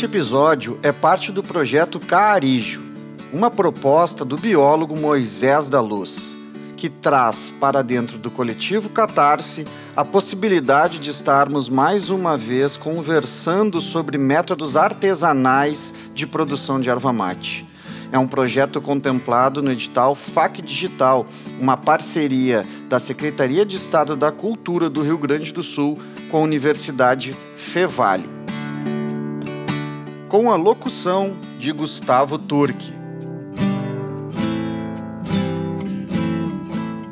Este 0.00 0.16
episódio 0.16 0.80
é 0.82 0.92
parte 0.92 1.30
do 1.30 1.42
projeto 1.42 2.00
Caarijo, 2.00 2.80
uma 3.30 3.50
proposta 3.50 4.24
do 4.24 4.34
biólogo 4.34 4.98
Moisés 4.98 5.68
da 5.68 5.82
Luz, 5.82 6.34
que 6.74 6.88
traz 6.88 7.52
para 7.60 7.82
dentro 7.82 8.16
do 8.16 8.30
coletivo 8.30 8.88
Catarse 8.88 9.66
a 9.94 10.02
possibilidade 10.02 10.98
de 10.98 11.10
estarmos 11.10 11.68
mais 11.68 12.08
uma 12.08 12.34
vez 12.34 12.78
conversando 12.78 13.78
sobre 13.78 14.16
métodos 14.16 14.74
artesanais 14.74 15.92
de 16.14 16.26
produção 16.26 16.80
de 16.80 16.88
erva 16.88 17.12
mate. 17.12 17.68
É 18.10 18.18
um 18.18 18.26
projeto 18.26 18.80
contemplado 18.80 19.60
no 19.60 19.70
edital 19.70 20.14
FAC 20.14 20.62
Digital, 20.62 21.26
uma 21.60 21.76
parceria 21.76 22.64
da 22.88 22.98
Secretaria 22.98 23.66
de 23.66 23.76
Estado 23.76 24.16
da 24.16 24.32
Cultura 24.32 24.88
do 24.88 25.02
Rio 25.02 25.18
Grande 25.18 25.52
do 25.52 25.62
Sul 25.62 25.94
com 26.30 26.38
a 26.38 26.40
Universidade 26.40 27.34
Fevale. 27.54 28.39
Com 30.30 30.48
a 30.48 30.54
locução 30.54 31.36
de 31.58 31.72
Gustavo 31.72 32.38
Turque. 32.38 32.92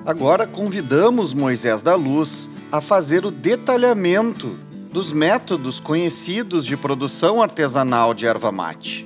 Agora 0.07 0.47
convidamos 0.47 1.35
Moisés 1.35 1.83
da 1.83 1.97
Luz 1.97 2.49
a 2.71 2.81
fazer 2.81 3.27
o 3.27 3.33
detalhamento 3.33 4.57
dos 4.93 5.13
métodos 5.13 5.81
conhecidos 5.81 6.65
de 6.65 6.77
produção 6.77 7.43
artesanal 7.43 8.15
de 8.15 8.25
erva 8.25 8.53
mate. 8.53 9.05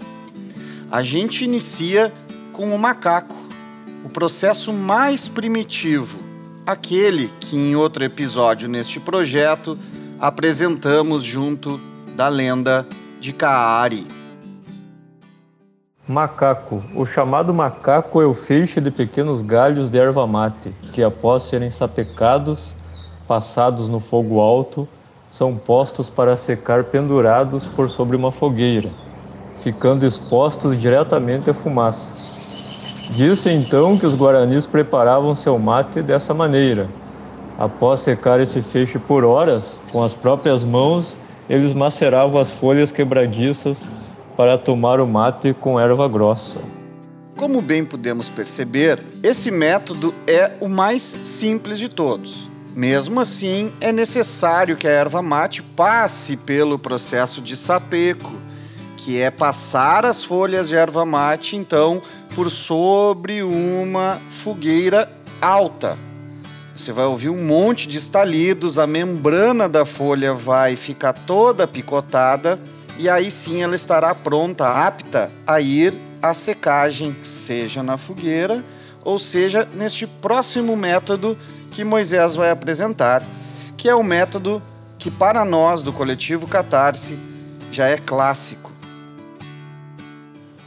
A 0.91 1.03
gente 1.03 1.43
inicia 1.43 2.13
com 2.53 2.75
o 2.75 2.79
macaco, 2.79 3.35
o 4.05 4.11
processo 4.11 4.75
mais 4.75 5.27
primitivo, 5.27 6.19
aquele 6.67 7.33
que 7.41 7.57
em 7.57 7.75
outro 7.75 8.05
episódio 8.05 8.69
neste 8.69 9.01
projeto 9.01 9.79
apresentamos 10.21 11.25
junto 11.25 11.81
da 12.15 12.29
lenda 12.29 12.87
de 13.23 13.33
Kaari. 13.33 14.05
Macaco. 16.09 16.83
O 16.93 17.07
chamado 17.07 17.55
macaco 17.55 18.21
é 18.21 18.27
o 18.27 18.35
feixe 18.35 18.81
de 18.81 18.91
pequenos 18.91 19.43
galhos 19.43 19.89
de 19.89 19.97
erva 19.97 20.27
mate, 20.27 20.75
que 20.93 21.05
após 21.05 21.45
serem 21.45 21.71
sapecados, 21.71 22.75
passados 23.29 23.89
no 23.89 24.01
fogo 24.01 24.41
alto, 24.41 24.89
são 25.31 25.55
postos 25.55 26.11
para 26.11 26.37
secar 26.37 26.83
pendurados 26.83 27.65
por 27.65 27.89
sobre 27.89 28.17
uma 28.17 28.33
fogueira, 28.33 28.91
ficando 29.59 30.05
expostos 30.05 30.77
diretamente 30.77 31.49
à 31.49 31.55
fumaça. 31.55 32.17
Disse 33.11 33.51
então 33.51 33.97
que 33.97 34.05
os 34.05 34.17
guaranis 34.17 34.67
preparavam 34.67 35.37
seu 35.37 35.57
mate 35.61 36.03
dessa 36.03 36.35
maneira. 36.35 36.89
Após 37.57 38.01
secar 38.01 38.41
esse 38.41 38.61
feixe 38.61 38.99
por 38.99 39.25
horas, 39.25 39.89
com 39.93 40.03
as 40.03 40.13
próprias 40.13 40.65
mãos, 40.65 41.17
eles 41.49 41.73
maceravam 41.73 42.41
as 42.41 42.51
folhas 42.51 42.93
quebradiças 42.93 43.91
para 44.37 44.57
tomar 44.57 45.01
o 45.01 45.07
mate 45.07 45.53
com 45.53 45.79
erva 45.79 46.09
grossa. 46.09 46.61
Como 47.37 47.61
bem 47.61 47.85
podemos 47.85 48.29
perceber, 48.29 49.03
esse 49.23 49.51
método 49.51 50.15
é 50.27 50.53
o 50.61 50.69
mais 50.69 51.03
simples 51.03 51.79
de 51.79 51.89
todos. 51.89 52.49
Mesmo 52.75 53.21
assim, 53.21 53.73
é 53.81 53.93
necessário 53.93 54.77
que 54.77 54.87
a 54.87 54.91
erva 54.91 55.21
mate 55.21 55.63
passe 55.63 56.37
pelo 56.37 56.79
processo 56.79 57.41
de 57.43 57.57
sapeco, 57.57 58.33
que 58.97 59.21
é 59.21 59.31
passar 59.31 60.07
as 60.07 60.25
folhas 60.25 60.69
de 60.69 60.77
erva 60.77 61.05
mate 61.05 61.57
então 61.57 62.01
por 62.35 62.51
sobre 62.51 63.43
uma 63.43 64.19
fogueira 64.31 65.11
alta. 65.41 65.99
Você 66.75 66.91
vai 66.91 67.05
ouvir 67.05 67.29
um 67.29 67.45
monte 67.45 67.87
de 67.87 67.99
estalidos, 67.99 68.79
a 68.79 68.87
membrana 68.87 69.69
da 69.69 69.85
folha 69.85 70.33
vai 70.33 70.75
ficar 70.75 71.13
toda 71.13 71.67
picotada 71.67 72.59
e 72.99 73.09
aí 73.09 73.31
sim 73.31 73.63
ela 73.63 73.77
estará 73.77 74.15
pronta, 74.15 74.67
apta 74.67 75.31
a 75.47 75.61
ir 75.61 75.93
à 76.23 76.33
secagem, 76.33 77.15
seja 77.23 77.83
na 77.83 77.99
fogueira 77.99 78.65
ou 79.05 79.19
seja 79.19 79.69
neste 79.75 80.07
próximo 80.07 80.77
método 80.77 81.37
que 81.71 81.85
Moisés 81.85 82.35
vai 82.35 82.51
apresentar, 82.51 83.23
que 83.77 83.89
é 83.89 83.95
o 83.95 84.03
método 84.03 84.63
que 84.99 85.11
para 85.11 85.45
nós 85.45 85.83
do 85.83 85.93
coletivo 85.93 86.47
Catarse 86.47 87.19
já 87.71 87.87
é 87.87 87.97
clássico. 87.97 88.71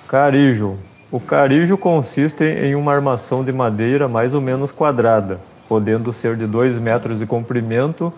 Carijo. 0.07 0.77
O 1.11 1.19
carijo 1.19 1.77
consiste 1.77 2.43
em 2.43 2.75
uma 2.75 2.93
armação 2.93 3.43
de 3.43 3.53
madeira 3.53 4.07
mais 4.07 4.33
ou 4.33 4.41
menos 4.41 4.71
quadrada, 4.71 5.39
podendo 5.67 6.13
ser 6.13 6.35
de 6.35 6.45
2 6.45 6.77
metros 6.77 7.19
de 7.19 7.25
comprimento 7.25 8.13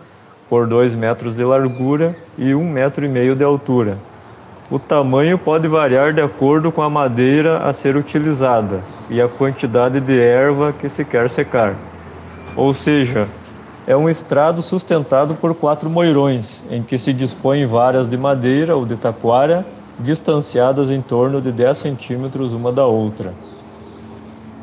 por 0.50 0.68
2 0.68 0.96
metros 0.96 1.35
de 1.35 1.44
largura 1.44 2.16
e 2.38 2.53
1 2.53 2.59
um 2.59 2.69
metro 2.69 3.06
e 3.06 3.09
meio 3.09 3.35
de 3.35 3.44
altura. 3.44 3.97
O 4.69 4.78
tamanho 4.78 5.38
pode 5.38 5.68
variar 5.68 6.13
de 6.13 6.22
acordo 6.22 6.72
com 6.72 6.81
a 6.81 6.90
madeira 6.90 7.59
a 7.59 7.74
ser 7.74 7.96
utilizada 7.96 8.81
e 9.09 9.22
a 9.22 9.28
quantidade 9.28 10.00
de 10.02 10.19
erva 10.19 10.74
que 10.74 10.90
se 10.90 11.06
quer 11.06 11.30
secar. 11.30 11.74
Ou 12.56 12.74
seja, 12.74 13.28
é 13.86 13.96
um 13.96 14.09
estrado 14.09 14.62
sustentado 14.62 15.36
por 15.36 15.56
quatro 15.56 15.90
moirões, 15.90 16.63
em 16.69 16.84
que 16.84 17.00
se 17.00 17.13
dispõem 17.13 17.66
varas 17.66 18.09
de 18.09 18.18
madeira 18.18 18.75
ou 18.75 18.86
de 18.86 18.97
taquara, 18.97 19.66
distanciadas 19.97 20.90
em 20.90 21.02
torno 21.02 21.41
de 21.41 21.53
10 21.53 21.78
centímetros 21.78 22.52
uma 22.52 22.72
da 22.72 22.86
outra. 22.86 23.31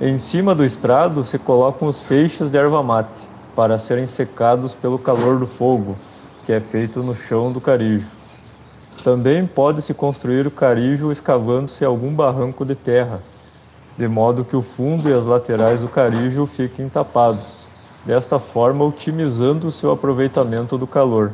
Em 0.07 0.19
cima 0.19 0.55
do 0.55 0.63
estrado 0.63 1.25
se 1.25 1.39
colocam 1.39 1.89
os 1.89 2.03
feixes 2.03 2.51
de 2.51 2.59
erva 2.59 2.83
mate, 2.83 3.23
para 3.57 3.79
serem 3.79 4.07
secados 4.07 4.75
pelo 4.75 4.99
calor 4.99 5.39
do 5.39 5.47
fogo, 5.47 5.97
que 6.45 6.53
é 6.53 6.61
feito 6.61 7.03
no 7.03 7.15
chão 7.15 7.51
do 7.51 7.59
carijo. 7.59 8.09
Também 9.03 9.47
pode-se 9.47 9.95
construir 9.95 10.47
o 10.47 10.51
carijo 10.51 11.11
escavando-se 11.11 11.87
algum 11.87 12.13
barranco 12.15 12.67
de 12.67 12.75
terra, 12.75 13.23
de 13.97 14.07
modo 14.07 14.45
que 14.45 14.55
o 14.55 14.61
fundo 14.61 15.09
e 15.09 15.15
as 15.15 15.25
laterais 15.25 15.81
do 15.81 15.89
carijo 15.89 16.45
fiquem 16.45 16.87
tapados, 16.87 17.69
desta 18.05 18.39
forma 18.39 18.85
otimizando 18.85 19.69
o 19.69 19.73
seu 19.73 19.91
aproveitamento 19.91 20.77
do 20.77 20.87
calor. 20.87 21.33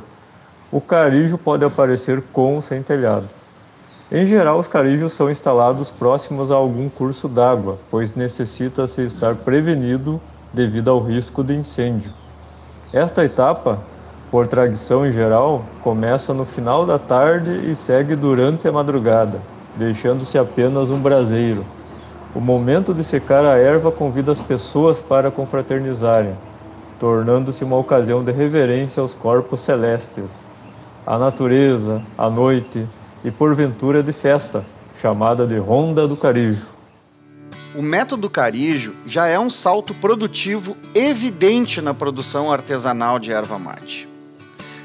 O 0.70 0.80
carijo 0.80 1.36
pode 1.36 1.64
aparecer 1.64 2.22
com 2.32 2.54
ou 2.54 2.62
sem 2.62 2.84
telhado. 2.84 3.39
Em 4.12 4.26
geral, 4.26 4.58
os 4.58 4.66
carijos 4.66 5.12
são 5.12 5.30
instalados 5.30 5.88
próximos 5.88 6.50
a 6.50 6.56
algum 6.56 6.88
curso 6.88 7.28
d'água, 7.28 7.78
pois 7.88 8.16
necessita-se 8.16 9.02
estar 9.02 9.36
prevenido 9.36 10.20
devido 10.52 10.90
ao 10.90 11.00
risco 11.00 11.44
de 11.44 11.54
incêndio. 11.54 12.10
Esta 12.92 13.24
etapa, 13.24 13.78
por 14.28 14.48
tradição 14.48 15.06
em 15.06 15.12
geral, 15.12 15.62
começa 15.80 16.34
no 16.34 16.44
final 16.44 16.84
da 16.84 16.98
tarde 16.98 17.70
e 17.70 17.76
segue 17.76 18.16
durante 18.16 18.66
a 18.66 18.72
madrugada, 18.72 19.40
deixando-se 19.76 20.36
apenas 20.36 20.90
um 20.90 20.98
braseiro. 20.98 21.64
O 22.34 22.40
momento 22.40 22.92
de 22.92 23.04
secar 23.04 23.44
a 23.44 23.58
erva 23.58 23.92
convida 23.92 24.32
as 24.32 24.40
pessoas 24.40 25.00
para 25.00 25.30
confraternizarem, 25.30 26.34
tornando-se 26.98 27.62
uma 27.62 27.76
ocasião 27.76 28.24
de 28.24 28.32
reverência 28.32 29.00
aos 29.00 29.14
corpos 29.14 29.60
celestes, 29.60 30.44
à 31.06 31.16
natureza, 31.16 32.02
à 32.18 32.28
noite 32.28 32.84
e 33.24 33.30
porventura 33.30 34.02
de 34.02 34.12
festa, 34.12 34.64
chamada 35.00 35.46
de 35.46 35.58
Ronda 35.58 36.06
do 36.06 36.16
Carijo. 36.16 36.68
O 37.74 37.82
método 37.82 38.28
carijo 38.28 38.94
já 39.06 39.28
é 39.28 39.38
um 39.38 39.48
salto 39.48 39.94
produtivo 39.94 40.76
evidente 40.92 41.80
na 41.80 41.94
produção 41.94 42.52
artesanal 42.52 43.18
de 43.18 43.30
erva 43.30 43.58
mate. 43.58 44.08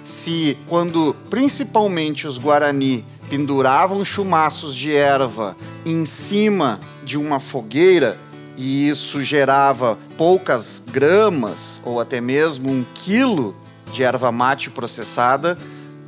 Se, 0.04 0.56
quando 0.68 1.16
principalmente 1.30 2.28
os 2.28 2.38
guarani 2.38 3.04
penduravam 3.28 4.06
chumaços 4.06 4.76
de 4.76 4.96
erva 4.96 5.56
em 5.84 6.06
cima 6.06 6.78
de 7.04 7.18
uma 7.18 7.40
fogueira, 7.40 8.20
e 8.56 8.88
isso 8.88 9.24
gerava 9.24 9.98
poucas 10.16 10.82
gramas 10.92 11.82
ou 11.84 12.00
até 12.00 12.22
mesmo 12.22 12.70
um 12.70 12.86
quilo 12.94 13.56
de 13.92 14.04
erva 14.04 14.32
mate 14.32 14.70
processada, 14.70 15.58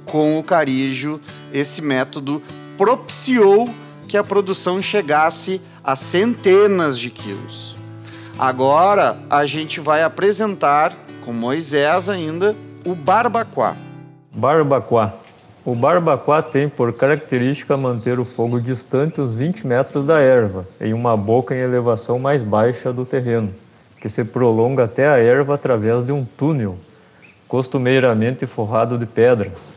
com 0.06 0.40
o 0.40 0.44
carijo, 0.44 1.20
esse 1.54 1.82
método 1.82 2.42
propiciou 2.78 3.66
que 4.08 4.18
a 4.18 4.24
produção 4.24 4.82
chegasse 4.82 5.62
a 5.84 5.96
centenas 5.96 6.98
de 6.98 7.10
quilos. 7.10 7.76
Agora 8.38 9.18
a 9.30 9.46
gente 9.46 9.80
vai 9.80 10.04
apresentar, 10.04 10.94
com 11.26 11.34
Moisés 11.34 12.08
ainda, 12.08 12.56
o 12.86 12.94
barbacoa. 12.94 13.76
Barbacoa. 14.32 15.14
O 15.66 15.76
barbacoa 15.76 16.42
tem 16.42 16.70
por 16.70 16.94
característica 16.94 17.76
manter 17.76 18.20
o 18.20 18.24
fogo 18.24 18.62
distante 18.62 19.20
uns 19.20 19.36
20 19.36 19.68
metros 19.68 20.06
da 20.06 20.20
erva, 20.20 20.66
em 20.80 20.94
uma 20.94 21.18
boca 21.18 21.54
em 21.54 21.60
elevação 21.60 22.18
mais 22.20 22.44
baixa 22.44 22.94
do 22.94 23.06
terreno, 23.06 23.54
que 24.00 24.08
se 24.08 24.24
prolonga 24.24 24.86
até 24.86 25.08
a 25.08 25.18
erva 25.18 25.56
através 25.56 26.06
de 26.06 26.12
um 26.14 26.24
túnel, 26.24 26.78
costumeiramente 27.48 28.46
forrado 28.46 28.98
de 28.98 29.06
pedras, 29.06 29.76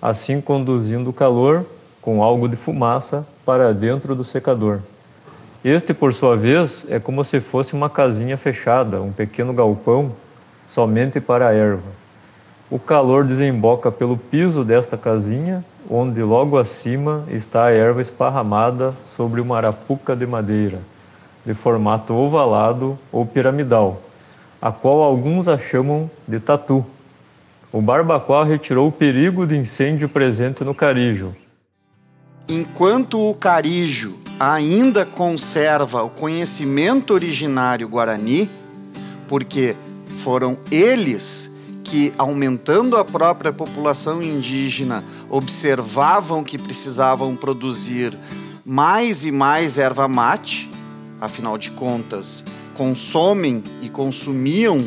assim 0.00 0.40
conduzindo 0.40 1.10
o 1.10 1.12
calor, 1.12 1.64
com 2.00 2.22
algo 2.22 2.48
de 2.48 2.56
fumaça, 2.56 3.26
para 3.44 3.74
dentro 3.74 4.14
do 4.14 4.24
secador. 4.24 4.80
Este, 5.62 5.92
por 5.92 6.14
sua 6.14 6.36
vez, 6.36 6.86
é 6.88 6.98
como 6.98 7.22
se 7.22 7.38
fosse 7.38 7.74
uma 7.74 7.90
casinha 7.90 8.38
fechada, 8.38 9.02
um 9.02 9.12
pequeno 9.12 9.52
galpão, 9.52 10.12
somente 10.66 11.20
para 11.20 11.48
a 11.48 11.52
erva. 11.52 12.00
O 12.70 12.78
calor 12.78 13.24
desemboca 13.24 13.90
pelo 13.90 14.16
piso 14.16 14.64
desta 14.64 14.96
casinha, 14.96 15.64
onde 15.90 16.22
logo 16.22 16.56
acima 16.56 17.24
está 17.28 17.64
a 17.64 17.72
erva 17.72 18.00
esparramada 18.00 18.94
sobre 19.04 19.40
uma 19.40 19.56
arapuca 19.56 20.14
de 20.14 20.26
madeira, 20.26 20.78
de 21.44 21.52
formato 21.52 22.14
ovalado 22.14 22.96
ou 23.10 23.26
piramidal, 23.26 24.00
a 24.62 24.70
qual 24.70 25.02
alguns 25.02 25.48
a 25.48 25.58
chamam 25.58 26.08
de 26.28 26.38
tatu. 26.38 26.86
O 27.72 27.80
barbacoa 27.80 28.44
retirou 28.44 28.88
o 28.88 28.92
perigo 28.92 29.46
de 29.46 29.56
incêndio 29.56 30.08
presente 30.08 30.64
no 30.64 30.74
carijo. 30.74 31.36
Enquanto 32.48 33.30
o 33.30 33.32
carijo 33.32 34.18
ainda 34.40 35.06
conserva 35.06 36.02
o 36.02 36.10
conhecimento 36.10 37.14
originário 37.14 37.88
guarani, 37.88 38.50
porque 39.28 39.76
foram 40.24 40.58
eles 40.68 41.48
que, 41.84 42.12
aumentando 42.18 42.96
a 42.96 43.04
própria 43.04 43.52
população 43.52 44.20
indígena, 44.20 45.04
observavam 45.28 46.42
que 46.42 46.58
precisavam 46.58 47.36
produzir 47.36 48.18
mais 48.64 49.24
e 49.24 49.30
mais 49.30 49.78
erva 49.78 50.08
mate, 50.08 50.68
afinal 51.20 51.56
de 51.56 51.70
contas, 51.70 52.42
consomem 52.74 53.62
e 53.80 53.88
consumiam 53.88 54.78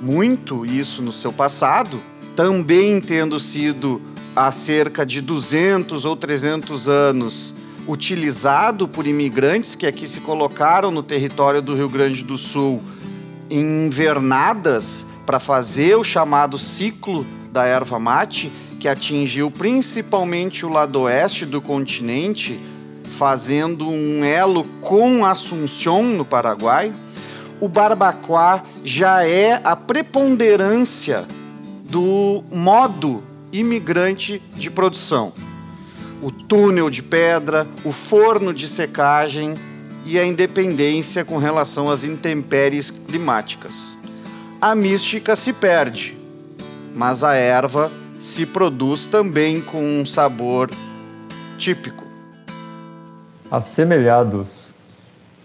muito 0.00 0.64
isso 0.64 1.02
no 1.02 1.12
seu 1.12 1.32
passado, 1.32 2.00
também 2.40 3.02
tendo 3.02 3.38
sido 3.38 4.00
há 4.34 4.50
cerca 4.50 5.04
de 5.04 5.20
200 5.20 6.06
ou 6.06 6.16
300 6.16 6.88
anos 6.88 7.52
utilizado 7.86 8.88
por 8.88 9.06
imigrantes 9.06 9.74
que 9.74 9.86
aqui 9.86 10.08
se 10.08 10.22
colocaram 10.22 10.90
no 10.90 11.02
território 11.02 11.60
do 11.60 11.74
Rio 11.74 11.90
Grande 11.90 12.24
do 12.24 12.38
Sul 12.38 12.82
em 13.50 13.84
invernadas 13.84 15.04
para 15.26 15.38
fazer 15.38 15.96
o 15.96 16.02
chamado 16.02 16.56
ciclo 16.56 17.26
da 17.52 17.66
erva 17.66 17.98
mate, 17.98 18.50
que 18.78 18.88
atingiu 18.88 19.50
principalmente 19.50 20.64
o 20.64 20.70
lado 20.70 21.00
oeste 21.00 21.44
do 21.44 21.60
continente, 21.60 22.58
fazendo 23.18 23.86
um 23.86 24.24
elo 24.24 24.64
com 24.80 25.26
Assunção, 25.26 26.02
no 26.02 26.24
Paraguai, 26.24 26.90
o 27.60 27.68
barbacoa 27.68 28.62
já 28.82 29.26
é 29.26 29.60
a 29.62 29.76
preponderância 29.76 31.26
do 31.90 32.42
modo 32.50 33.22
imigrante 33.52 34.40
de 34.56 34.70
produção. 34.70 35.34
O 36.22 36.30
túnel 36.30 36.88
de 36.88 37.02
pedra, 37.02 37.66
o 37.84 37.92
forno 37.92 38.54
de 38.54 38.66
secagem 38.66 39.52
e 40.06 40.18
a 40.18 40.24
independência 40.24 41.24
com 41.24 41.36
relação 41.36 41.90
às 41.90 42.04
intempéries 42.04 42.90
climáticas 42.90 44.00
a 44.60 44.74
mística 44.74 45.34
se 45.34 45.54
perde, 45.54 46.18
mas 46.94 47.24
a 47.24 47.34
erva 47.34 47.90
se 48.20 48.44
produz 48.44 49.06
também 49.06 49.58
com 49.58 49.82
um 49.82 50.04
sabor 50.04 50.68
típico. 51.56 52.04
Assemelhados. 53.50 54.74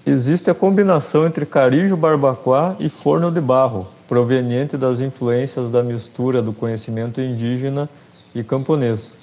Existe 0.06 0.52
a 0.52 0.54
combinação 0.54 1.26
entre 1.26 1.46
carijo 1.46 1.96
barbacoa 1.96 2.76
e 2.78 2.90
forno 2.90 3.32
de 3.32 3.40
barro, 3.40 3.88
proveniente 4.08 4.78
das 4.78 5.02
influências 5.02 5.72
da 5.72 5.84
mistura 5.84 6.42
do 6.42 6.54
conhecimento 6.54 7.22
indígena 7.22 7.90
e 8.34 8.44
camponês. 8.44 9.18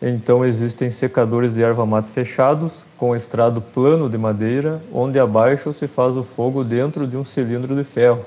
Então 0.00 0.44
existem 0.44 0.90
secadores 0.90 1.54
de 1.54 1.62
erva 1.62 1.86
mate 1.86 2.10
fechados, 2.10 2.84
com 2.96 3.14
estrado 3.14 3.60
plano 3.60 4.08
de 4.10 4.18
madeira, 4.18 4.82
onde 4.92 5.18
abaixo 5.18 5.72
se 5.72 5.86
faz 5.86 6.16
o 6.16 6.24
fogo 6.24 6.64
dentro 6.64 7.06
de 7.06 7.16
um 7.16 7.24
cilindro 7.24 7.76
de 7.76 7.84
ferro 7.84 8.24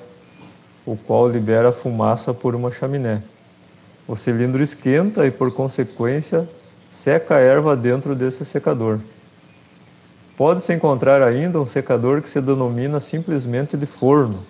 o 0.85 0.95
qual 0.95 1.27
libera 1.27 1.71
fumaça 1.71 2.33
por 2.33 2.53
uma 2.53 2.71
chaminé. 2.71 3.21
O 4.07 4.15
cilindro 4.15 4.61
esquenta 4.61 5.25
e, 5.25 5.31
por 5.31 5.51
consequência, 5.51 6.47
seca 6.87 7.35
a 7.35 7.39
erva 7.39 7.75
dentro 7.75 8.15
desse 8.15 8.45
secador. 8.45 8.99
Pode-se 10.37 10.71
encontrar 10.73 11.23
ainda 11.23 11.59
um 11.59 11.65
secador 11.65 12.21
que 12.21 12.29
se 12.29 12.39
denomina 12.39 12.99
simplesmente 12.99 13.75
de 13.75 13.85
forno, 13.85 14.45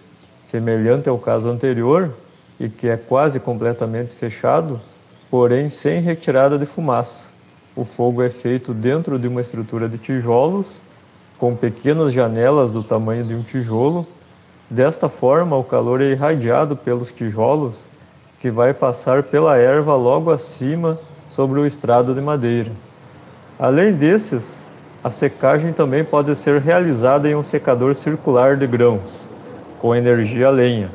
semelhante 0.46 1.10
ao 1.10 1.18
caso 1.18 1.50
anterior 1.50 2.14
e 2.60 2.70
que 2.70 2.88
é 2.88 2.96
quase 2.96 3.40
completamente 3.40 4.14
fechado, 4.14 4.80
porém 5.28 5.70
sem 5.70 6.00
retirada 6.02 6.56
de 6.60 6.68
fumaça. 6.68 7.30
O 7.76 7.84
fogo 7.84 8.22
é 8.22 8.30
feito 8.30 8.72
dentro 8.72 9.18
de 9.18 9.28
uma 9.28 9.42
estrutura 9.42 9.90
de 9.90 9.98
tijolos, 9.98 10.82
com 11.40 11.56
pequenas 11.56 12.14
janelas 12.14 12.72
do 12.72 12.84
tamanho 12.84 13.26
de 13.26 13.34
um 13.34 13.42
tijolo 13.42 14.08
Desta 14.70 15.08
forma, 15.08 15.56
o 15.56 15.64
calor 15.64 16.02
é 16.02 16.06
irradiado 16.06 16.76
pelos 16.76 17.12
tijolos, 17.12 17.86
que 18.40 18.50
vai 18.50 18.74
passar 18.74 19.22
pela 19.22 19.58
erva 19.58 19.96
logo 19.96 20.32
acima 20.32 21.00
sobre 21.30 21.60
o 21.60 21.66
estrado 21.68 22.16
de 22.16 22.22
madeira. 22.22 22.72
Além 23.60 23.94
desses, 23.94 24.64
a 25.04 25.12
secagem 25.12 25.72
também 25.72 26.04
pode 26.04 26.36
ser 26.36 26.60
realizada 26.62 27.30
em 27.30 27.36
um 27.36 27.44
secador 27.44 27.94
circular 27.94 28.58
de 28.58 28.66
grãos, 28.66 29.30
com 29.80 29.96
energia 29.96 30.50
lenha. 30.50 30.90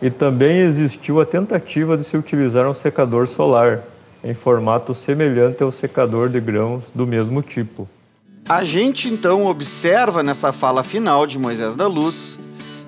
E 0.00 0.10
também 0.10 0.58
existiu 0.58 1.20
a 1.20 1.26
tentativa 1.26 1.96
de 1.96 2.04
se 2.04 2.16
utilizar 2.16 2.68
um 2.68 2.74
secador 2.74 3.28
solar, 3.28 3.84
em 4.24 4.34
formato 4.34 4.94
semelhante 4.94 5.62
ao 5.62 5.72
secador 5.72 6.28
de 6.28 6.40
grãos 6.40 6.90
do 6.94 7.06
mesmo 7.06 7.42
tipo. 7.42 7.88
A 8.48 8.64
gente 8.64 9.08
então 9.08 9.46
observa 9.46 10.22
nessa 10.22 10.52
fala 10.52 10.82
final 10.82 11.26
de 11.26 11.38
Moisés 11.38 11.76
da 11.76 11.86
Luz 11.86 12.38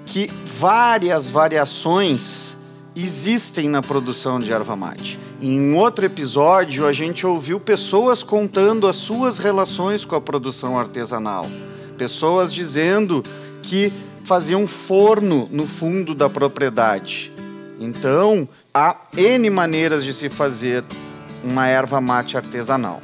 que 0.05 0.29
várias 0.44 1.31
variações 1.31 2.56
existem 2.94 3.69
na 3.69 3.82
produção 3.82 4.38
de 4.38 4.52
erva 4.52 4.76
mate. 4.76 5.19
Em 5.41 5.75
outro 5.75 6.05
episódio, 6.05 6.87
a 6.87 6.93
gente 6.93 7.26
ouviu 7.26 7.58
pessoas 7.58 8.23
contando 8.23 8.87
as 8.87 8.96
suas 8.96 9.38
relações 9.38 10.05
com 10.05 10.14
a 10.14 10.20
produção 10.20 10.79
artesanal. 10.79 11.46
Pessoas 11.96 12.52
dizendo 12.52 13.23
que 13.62 13.93
faziam 14.25 14.67
forno 14.67 15.49
no 15.53 15.67
fundo 15.67 16.15
da 16.15 16.29
propriedade. 16.29 17.32
Então, 17.79 18.49
há 18.73 18.97
N 19.17 19.50
maneiras 19.50 20.05
de 20.05 20.12
se 20.12 20.29
fazer 20.29 20.82
uma 21.44 21.67
erva 21.67 22.00
mate 22.00 22.37
artesanal. 22.37 23.00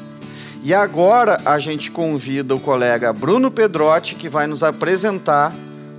E 0.62 0.74
agora 0.74 1.38
a 1.44 1.58
gente 1.58 1.90
convida 1.90 2.54
o 2.54 2.60
colega 2.60 3.12
Bruno 3.12 3.50
Pedrotti, 3.50 4.14
que 4.14 4.28
vai 4.28 4.46
nos 4.46 4.62
apresentar 4.62 5.52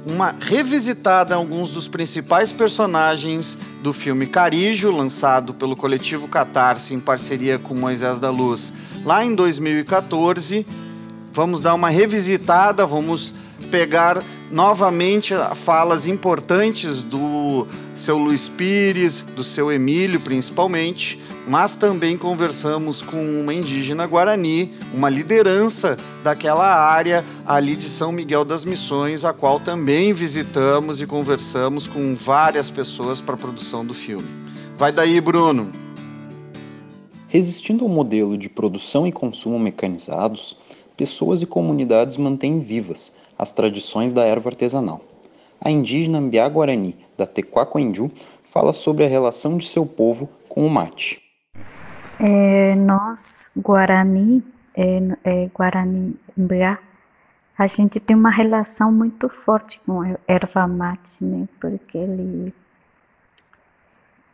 uma 0.08 0.36
revisitada 0.40 1.34
em 1.34 1.38
alguns 1.38 1.70
dos 1.70 1.88
principais 1.88 2.52
personagens 2.52 3.58
do 3.84 3.94
filme 3.94 4.26
Carijo, 4.26 4.92
lançado 4.92 5.54
pelo 5.54 5.76
coletivo 5.76 6.28
Catarse 6.28 6.94
em 6.94 7.00
parceria 7.00 7.60
com 7.60 7.76
Moisés 7.76 8.20
da 8.20 8.32
Luz, 8.32 8.74
lá 9.06 9.24
em 9.24 9.36
2014. 9.36 10.66
Vamos 11.34 11.62
dar 11.62 11.74
uma 11.74 11.90
revisitada, 11.90 12.86
vamos 12.86 13.34
pegar 13.72 14.22
novamente 14.52 15.34
falas 15.56 16.06
importantes 16.06 17.02
do 17.02 17.66
seu 17.96 18.18
Luiz 18.18 18.50
Pires, 18.50 19.22
do 19.22 19.44
seu 19.44 19.72
Emílio 19.72 20.20
principalmente, 20.20 21.18
mas 21.48 21.78
também 21.78 22.18
conversamos 22.18 23.02
com 23.02 23.18
uma 23.40 23.54
indígena 23.54 24.06
guarani, 24.06 24.74
uma 24.94 25.10
liderança 25.10 25.96
daquela 26.22 26.68
área 26.68 27.24
ali 27.48 27.78
de 27.78 27.90
São 27.90 28.12
Miguel 28.12 28.44
das 28.44 28.66
Missões, 28.66 29.24
a 29.24 29.32
qual 29.32 29.60
também 29.60 30.12
visitamos 30.12 31.00
e 31.00 31.08
conversamos 31.08 31.88
com 31.88 32.14
várias 32.14 32.70
pessoas 32.70 33.22
para 33.22 33.36
a 33.36 33.38
produção 33.38 33.86
do 33.86 33.94
filme. 33.94 34.28
Vai 34.76 34.92
daí, 34.92 35.22
Bruno. 35.22 35.72
Resistindo 37.30 37.86
ao 37.86 37.90
modelo 37.90 38.38
de 38.38 38.50
produção 38.50 39.08
e 39.08 39.12
consumo 39.12 39.58
mecanizados, 39.58 40.58
pessoas 40.98 41.42
e 41.42 41.46
comunidades 41.46 42.18
mantêm 42.18 42.60
vivas 42.60 43.14
as 43.42 43.52
tradições 43.52 44.14
da 44.14 44.24
erva 44.24 44.50
artesanal. 44.50 45.02
A 45.60 45.72
indígena 45.72 46.22
Mbiá 46.22 46.48
Guarani, 46.48 46.96
da 47.18 47.26
Tequacoenju, 47.26 48.12
fala 48.44 48.72
sobre 48.72 49.04
a 49.04 49.08
relação 49.08 49.58
de 49.58 49.68
seu 49.68 49.84
povo 49.84 50.30
com 50.48 50.64
o 50.64 50.70
mate. 50.70 51.20
É, 52.20 52.76
nós, 52.76 53.52
Guarani, 53.58 54.44
é, 54.78 55.00
é, 55.24 55.50
Guarani 55.52 56.16
Mbiá, 56.38 56.78
a 57.58 57.66
gente 57.66 58.00
tem 58.00 58.16
uma 58.16 58.30
relação 58.30 58.92
muito 58.92 59.28
forte 59.28 59.80
com 59.80 60.02
a 60.02 60.16
erva 60.28 60.68
mate, 60.68 61.24
né? 61.24 61.48
Porque 61.60 61.98
ele 61.98 62.54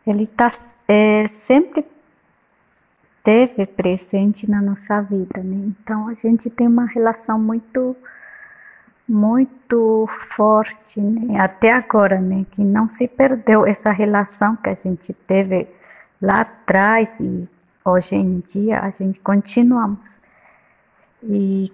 ele 0.05 0.27
tá 0.27 0.47
é, 0.87 1.27
sempre 1.27 1.85
teve 3.23 3.65
presente 3.65 4.49
na 4.49 4.61
nossa 4.61 5.01
vida, 5.01 5.41
né? 5.43 5.73
Então 5.81 6.07
a 6.07 6.13
gente 6.13 6.49
tem 6.49 6.67
uma 6.67 6.85
relação 6.85 7.39
muito 7.39 7.95
muito 9.07 10.07
forte, 10.09 10.99
né? 10.99 11.39
até 11.39 11.71
agora, 11.71 12.19
né? 12.19 12.45
que 12.51 12.63
não 12.63 12.89
se 12.89 13.07
perdeu 13.07 13.65
essa 13.65 13.91
relação 13.91 14.55
que 14.55 14.69
a 14.69 14.73
gente 14.73 15.13
teve 15.13 15.67
lá 16.21 16.41
atrás 16.41 17.19
e 17.19 17.49
hoje 17.85 18.15
em 18.15 18.39
dia 18.39 18.81
a 18.81 18.89
gente 18.89 19.19
continuamos. 19.19 20.21
E 21.23 21.71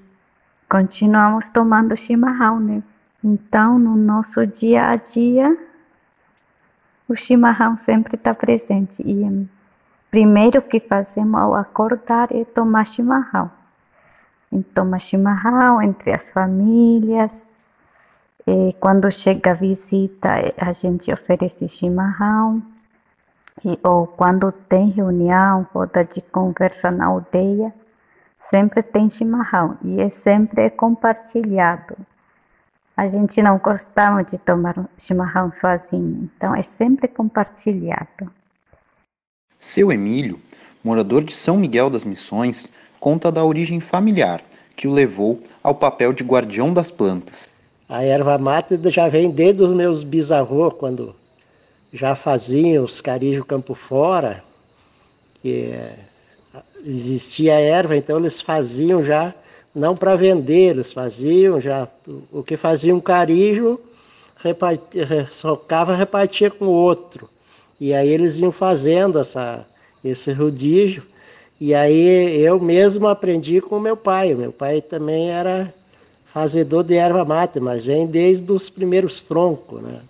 continuamos 0.69 1.49
tomando 1.49 1.95
chimarrão, 1.95 2.59
né? 2.59 2.83
Então, 3.23 3.79
no 3.79 3.95
nosso 3.95 4.45
dia 4.45 4.89
a 4.89 4.95
dia, 4.95 5.57
o 7.07 7.15
chimarrão 7.15 7.77
sempre 7.77 8.15
está 8.15 8.33
presente. 8.33 9.01
E 9.01 9.47
primeiro 10.11 10.61
que 10.61 10.79
fazemos 10.79 11.39
ao 11.39 11.55
acordar 11.55 12.29
é 12.31 12.43
tomar 12.43 12.85
chimarrão. 12.85 13.49
Então, 14.53 14.85
toma 14.85 14.99
chimarrão 14.99 15.81
entre 15.81 16.13
as 16.13 16.31
famílias. 16.31 17.49
E 18.45 18.73
quando 18.79 19.09
chega 19.11 19.51
a 19.51 19.55
visita, 19.55 20.29
a 20.57 20.71
gente 20.71 21.11
oferece 21.11 21.67
chimarrão. 21.67 22.61
E, 23.65 23.79
ou 23.83 24.05
quando 24.05 24.51
tem 24.51 24.89
reunião, 24.89 25.67
roda 25.73 26.03
de 26.03 26.21
conversa 26.21 26.91
na 26.91 27.07
aldeia, 27.07 27.73
sempre 28.39 28.83
tem 28.83 29.09
chimarrão 29.09 29.77
e 29.83 30.01
é 30.01 30.09
sempre 30.09 30.69
compartilhado. 30.69 31.95
A 32.95 33.07
gente 33.07 33.41
não 33.41 33.57
gostava 33.57 34.23
de 34.23 34.37
tomar 34.37 34.75
chimarrão 34.99 35.51
sozinho, 35.51 36.29
então 36.35 36.53
é 36.53 36.61
sempre 36.61 37.07
compartilhado. 37.07 38.29
Seu 39.57 39.91
Emílio, 39.91 40.39
morador 40.83 41.23
de 41.23 41.33
São 41.33 41.57
Miguel 41.57 41.89
das 41.89 42.03
Missões, 42.03 42.71
conta 43.03 43.29
da 43.29 43.43
origem 43.43 43.81
familiar 43.81 44.41
que 44.77 44.87
o 44.87 44.93
levou 44.93 45.41
ao 45.61 45.75
papel 45.75 46.13
de 46.13 46.23
guardião 46.23 46.73
das 46.73 46.89
plantas. 46.89 47.49
A 47.89 48.01
erva 48.01 48.37
mate 48.37 48.79
já 48.89 49.09
vem 49.09 49.29
desde 49.29 49.61
os 49.61 49.71
meus 49.71 50.03
bisavôs, 50.03 50.73
quando 50.73 51.13
já 51.91 52.15
faziam 52.15 52.81
os 52.81 53.01
carijos 53.01 53.45
campo 53.45 53.75
fora, 53.75 54.41
que 55.41 55.77
existia 56.85 57.59
erva, 57.59 57.97
então 57.97 58.17
eles 58.17 58.39
faziam 58.39 59.03
já 59.03 59.35
não 59.75 59.97
para 59.97 60.15
vender, 60.15 60.69
eles 60.69 60.93
faziam 60.93 61.59
já 61.59 61.85
o 62.31 62.41
que 62.41 62.55
fazia 62.55 62.95
um 62.95 63.01
carijo, 63.01 63.81
repartia, 64.37 65.27
socava, 65.29 65.93
repartia 65.93 66.49
com 66.49 66.67
o 66.67 66.71
outro. 66.71 67.29
E 67.81 67.93
aí 67.93 68.07
eles 68.07 68.39
iam 68.39 68.53
fazendo 68.53 69.19
essa, 69.19 69.65
esse 70.01 70.31
rodízio. 70.31 71.03
E 71.65 71.73
aí 71.73 72.41
eu 72.41 72.59
mesmo 72.59 73.07
aprendi 73.07 73.61
com 73.61 73.79
meu 73.79 73.95
pai. 73.95 74.35
Meu 74.35 74.51
pai 74.51 74.81
também 74.81 75.31
era 75.31 75.73
fazedor 76.25 76.83
de 76.83 76.93
erva 76.95 77.23
mate, 77.23 77.57
mas 77.57 77.85
vem 77.85 78.05
desde 78.05 78.51
os 78.51 78.69
primeiros 78.69 79.23
troncos, 79.23 79.81
né? 79.81 80.01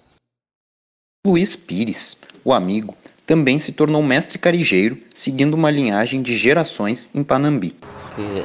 Luiz 1.23 1.55
Pires, 1.55 2.17
o 2.43 2.53
amigo, 2.53 2.95
também 3.27 3.59
se 3.59 3.71
tornou 3.71 4.01
mestre 4.01 4.39
carijeiro, 4.39 4.97
seguindo 5.13 5.53
uma 5.53 5.69
linhagem 5.69 6.23
de 6.23 6.35
gerações 6.35 7.07
em 7.13 7.23
Panambi. 7.23 7.75
Que 8.15 8.43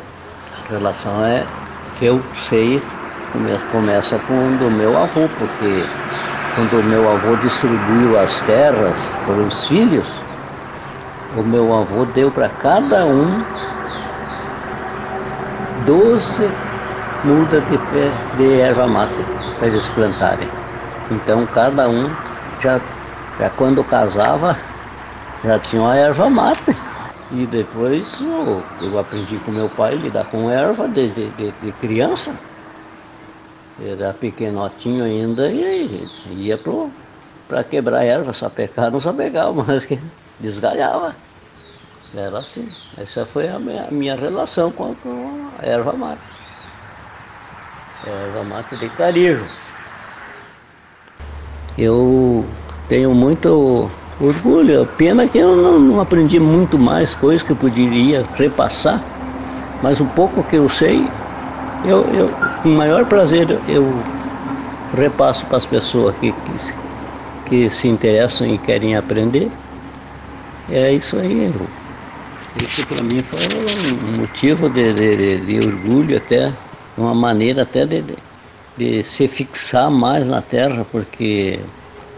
relação 0.68 1.24
é 1.24 1.46
que 1.98 2.04
eu 2.04 2.20
sei 2.46 2.78
começa 3.72 4.18
com 4.18 4.34
o 4.34 4.58
do 4.58 4.70
meu 4.70 4.98
avô, 4.98 5.26
porque 5.38 5.82
quando 6.54 6.78
o 6.78 6.84
meu 6.84 7.08
avô 7.08 7.34
distribuiu 7.36 8.18
as 8.18 8.38
terras 8.42 8.98
para 9.24 9.46
os 9.46 9.66
filhos, 9.66 10.27
o 11.38 11.45
meu 11.45 11.73
avô 11.73 12.04
deu 12.04 12.33
para 12.33 12.49
cada 12.50 13.07
um 13.07 13.45
12 15.85 16.52
mudas 17.23 17.64
de 17.66 17.78
pé 17.78 18.12
de 18.35 18.59
erva 18.59 18.88
mate 18.88 19.25
para 19.59 19.68
eles 19.68 19.88
plantarem. 19.88 20.49
Então 21.11 21.47
cada 21.47 21.88
um 21.88 22.16
já, 22.59 22.80
já 23.38 23.50
quando 23.50 23.85
casava 23.85 24.57
já 25.45 25.59
tinha 25.61 25.83
uma 25.83 25.97
erva 25.97 26.28
mate. 26.28 26.76
E 27.30 27.47
depois 27.47 28.21
eu, 28.21 28.64
eu 28.80 28.99
aprendi 28.99 29.38
com 29.38 29.52
meu 29.52 29.68
pai 29.68 29.92
a 29.92 29.97
lidar 29.97 30.25
com 30.25 30.50
erva 30.50 30.88
desde 30.88 31.30
de, 31.30 31.52
de, 31.52 31.73
criança. 31.73 32.35
Era 33.78 34.12
pequenotinho 34.12 35.04
ainda 35.04 35.49
e 35.52 36.09
ia 36.33 36.59
para 37.47 37.62
quebrar 37.62 38.02
erva, 38.02 38.33
sapecar, 38.33 38.90
não 38.90 38.99
sapecava, 38.99 39.52
mas 39.62 39.85
que 39.85 40.00
desgalhava. 40.40 41.27
Era 42.14 42.38
assim. 42.38 42.68
Essa 42.96 43.26
foi 43.26 43.48
a 43.48 43.58
minha, 43.58 43.84
a 43.84 43.90
minha 43.90 44.14
relação 44.14 44.72
com, 44.72 44.94
com 44.94 45.52
a 45.58 45.66
erva 45.66 45.92
mate. 45.92 46.42
Erva 48.02 48.42
mate 48.44 48.76
de 48.76 48.88
carijo. 48.90 49.46
Eu 51.76 52.48
tenho 52.88 53.14
muito 53.14 53.90
orgulho. 54.20 54.86
Pena 54.86 55.28
que 55.28 55.38
eu 55.38 55.54
não, 55.56 55.78
não, 55.78 56.00
aprendi 56.00 56.40
muito 56.40 56.78
mais 56.78 57.14
coisas 57.14 57.42
que 57.42 57.52
eu 57.52 57.56
poderia 57.56 58.24
repassar, 58.34 59.04
mas 59.82 60.00
o 60.00 60.06
pouco 60.06 60.42
que 60.42 60.56
eu 60.56 60.68
sei, 60.68 61.10
eu, 61.84 62.04
eu 62.06 62.28
com 62.62 62.70
maior 62.70 63.04
prazer 63.04 63.62
eu 63.68 64.02
repasso 64.92 65.44
para 65.46 65.58
as 65.58 65.66
pessoas 65.66 66.16
que, 66.16 66.32
que, 66.32 66.56
que, 67.44 67.70
se 67.70 67.86
interessam 67.86 68.46
e 68.46 68.58
querem 68.58 68.96
aprender. 68.96 69.50
É 70.68 70.92
isso 70.92 71.16
aí. 71.18 71.52
Isso 72.57 72.85
para 72.87 73.02
mim 73.02 73.23
foi 73.23 73.38
um 73.40 74.17
motivo 74.17 74.69
de, 74.69 74.93
de, 74.95 75.38
de, 75.47 75.61
orgulho 75.61 76.17
até, 76.17 76.52
uma 76.97 77.14
maneira 77.14 77.62
até 77.62 77.85
de, 77.85 78.17
de 78.76 79.05
se 79.05 79.28
fixar 79.28 79.90
mais 79.90 80.26
na 80.26 80.40
terra, 80.40 80.85
porque 80.90 81.61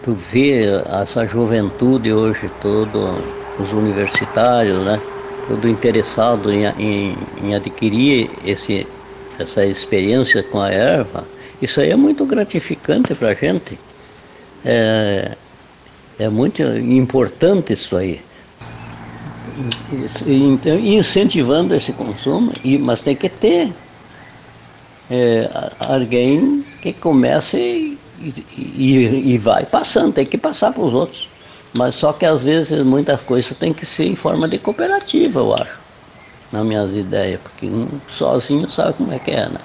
tu 0.03 0.15
vê 0.15 0.63
essa 1.03 1.27
juventude 1.27 2.13
hoje, 2.13 2.49
todos 2.61 3.19
os 3.59 3.73
universitários, 3.73 4.85
né? 4.85 5.01
Todo 5.47 5.69
interessado 5.69 6.53
em, 6.53 6.65
em, 6.79 7.17
em, 7.43 7.55
adquirir 7.55 8.31
esse, 8.45 8.87
essa 9.39 9.67
experiência 9.67 10.43
com 10.45 10.61
a 10.61 10.71
erva, 10.71 11.27
isso 11.61 11.81
aí 11.81 11.91
é 11.91 11.97
muito 11.97 12.25
gratificante 12.25 13.15
para 13.15 13.31
a 13.31 13.35
gente. 13.35 13.79
É, 14.65 15.37
é 16.19 16.29
muito 16.29 16.63
importante 16.63 17.73
isso 17.73 17.97
aí. 17.97 18.21
Então, 20.27 20.79
incentivando 20.79 21.75
esse 21.75 21.93
consumo, 21.93 22.53
mas 22.81 23.01
tem 23.01 23.17
que 23.17 23.29
ter 23.29 23.73
é, 25.11 25.51
alguém 25.79 26.65
que 26.81 26.93
comece 26.93 27.59
e, 27.59 27.99
e, 28.57 29.33
e 29.33 29.39
vai 29.39 29.65
passando, 29.65 30.15
tem 30.15 30.27
que 30.27 30.39
passar 30.39 30.73
para 30.73 30.83
os 30.83 30.95
outros. 30.95 31.29
Mas 31.75 31.95
só 31.95 32.13
que 32.13 32.27
às 32.27 32.43
vezes 32.43 32.83
muitas 32.85 33.21
coisas 33.23 33.57
tem 33.57 33.73
que 33.73 33.87
ser 33.87 34.05
em 34.07 34.17
forma 34.17 34.49
de 34.49 34.59
cooperativa, 34.59 35.41
eu 35.41 35.55
acho, 35.55 35.79
nas 36.53 36.67
minhas 36.67 36.95
ideias, 36.95 37.41
porque 37.41 37.67
um 37.67 37.89
sozinho 38.17 38.71
sabe 38.71 38.95
como 38.95 39.13
é 39.13 39.19
que 39.19 39.31
é, 39.31 39.49
né? 39.49 39.61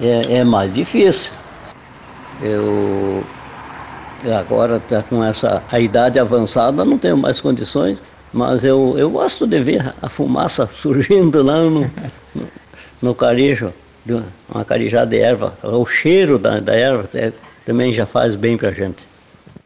É, 0.00 0.36
é 0.38 0.44
mais 0.44 0.72
difícil. 0.74 1.32
Eu 2.40 3.24
agora 4.38 4.80
com 5.08 5.22
essa 5.22 5.62
a 5.70 5.80
idade 5.80 6.18
avançada, 6.18 6.84
não 6.84 6.98
tenho 6.98 7.16
mais 7.16 7.40
condições, 7.40 7.98
mas 8.36 8.62
eu, 8.62 8.94
eu 8.98 9.08
gosto 9.08 9.46
de 9.46 9.58
ver 9.60 9.94
a 10.02 10.08
fumaça 10.10 10.68
surgindo 10.70 11.42
lá 11.42 11.58
no, 11.62 11.90
no, 12.34 12.48
no 13.00 13.14
carijo, 13.14 13.72
uma 14.48 14.62
carijada 14.62 15.06
de 15.06 15.18
erva, 15.18 15.56
o 15.62 15.86
cheiro 15.86 16.38
da, 16.38 16.60
da 16.60 16.74
erva, 16.74 17.08
é, 17.14 17.32
também 17.64 17.94
já 17.94 18.04
faz 18.04 18.34
bem 18.34 18.58
para 18.58 18.68
a 18.68 18.72
gente. 18.72 18.98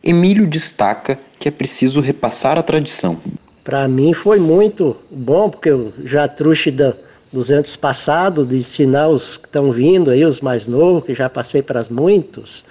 Emílio 0.02 0.46
destaca 0.46 1.18
que 1.36 1.48
é 1.48 1.50
preciso 1.50 2.00
repassar 2.00 2.56
a 2.56 2.62
tradição. 2.62 3.20
Para 3.64 3.88
mim 3.88 4.14
foi 4.14 4.38
muito 4.38 4.96
bom, 5.10 5.50
porque 5.50 5.68
eu 5.68 5.92
já 6.04 6.28
trouxe 6.28 6.70
da, 6.70 6.94
dos 7.32 7.50
anos 7.50 7.74
passados, 7.74 8.48
de 8.48 8.56
ensinar 8.56 9.08
os 9.08 9.36
que 9.36 9.46
estão 9.46 9.72
vindo 9.72 10.10
aí, 10.10 10.24
os 10.24 10.40
mais 10.40 10.68
novos, 10.68 11.04
que 11.04 11.12
já 11.12 11.28
passei 11.28 11.60
para 11.60 11.84
muitos. 11.90 12.64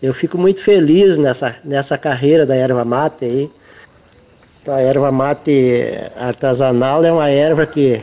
Eu 0.00 0.14
fico 0.14 0.38
muito 0.38 0.62
feliz 0.62 1.18
nessa, 1.18 1.56
nessa 1.64 1.98
carreira 1.98 2.46
da 2.46 2.54
erva 2.54 2.84
mate 2.84 3.24
aí. 3.24 3.50
A 4.70 4.80
erva 4.80 5.10
mate 5.10 5.92
artesanal 6.16 7.04
é 7.04 7.12
uma 7.12 7.28
erva 7.28 7.66
que 7.66 8.00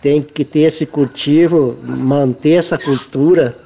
tem 0.00 0.22
que 0.22 0.44
ter 0.44 0.60
esse 0.60 0.86
cultivo, 0.86 1.76
manter 1.82 2.54
essa 2.54 2.78
cultura 2.78 3.56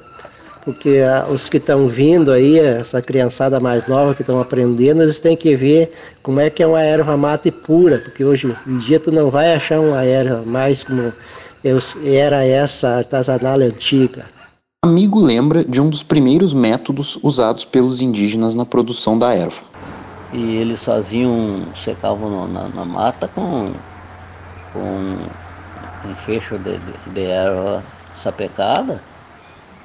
porque 0.63 0.99
ah, 0.99 1.27
os 1.29 1.49
que 1.49 1.57
estão 1.57 1.87
vindo 1.87 2.31
aí, 2.31 2.59
essa 2.59 3.01
criançada 3.01 3.59
mais 3.59 3.87
nova 3.87 4.13
que 4.13 4.21
estão 4.21 4.39
aprendendo, 4.39 5.01
eles 5.01 5.19
têm 5.19 5.35
que 5.35 5.55
ver 5.55 5.91
como 6.21 6.39
é 6.39 6.49
que 6.49 6.61
é 6.61 6.67
uma 6.67 6.81
erva 6.81 7.17
mate 7.17 7.51
pura, 7.51 7.97
porque 7.99 8.23
hoje 8.23 8.55
em 8.67 8.77
dia 8.77 8.99
tu 8.99 9.11
não 9.11 9.29
vai 9.29 9.53
achar 9.53 9.79
uma 9.79 10.03
erva 10.03 10.43
mais 10.45 10.83
como 10.83 11.11
era 12.03 12.45
essa 12.45 12.97
artesanal 12.97 13.59
antiga. 13.59 14.25
Amigo 14.83 15.19
lembra 15.19 15.63
de 15.63 15.79
um 15.79 15.89
dos 15.89 16.01
primeiros 16.01 16.53
métodos 16.53 17.17
usados 17.21 17.65
pelos 17.65 18.01
indígenas 18.01 18.55
na 18.55 18.65
produção 18.65 19.17
da 19.17 19.33
erva. 19.33 19.70
E 20.31 20.55
eles 20.55 20.83
faziam, 20.83 21.73
secavam 21.75 22.47
na, 22.47 22.69
na 22.69 22.85
mata 22.85 23.27
com, 23.27 23.75
com 24.71 25.29
um 26.03 26.15
fecho 26.15 26.57
de, 26.57 26.77
de, 26.77 27.09
de 27.09 27.23
erva 27.25 27.83
sapecada 28.11 29.03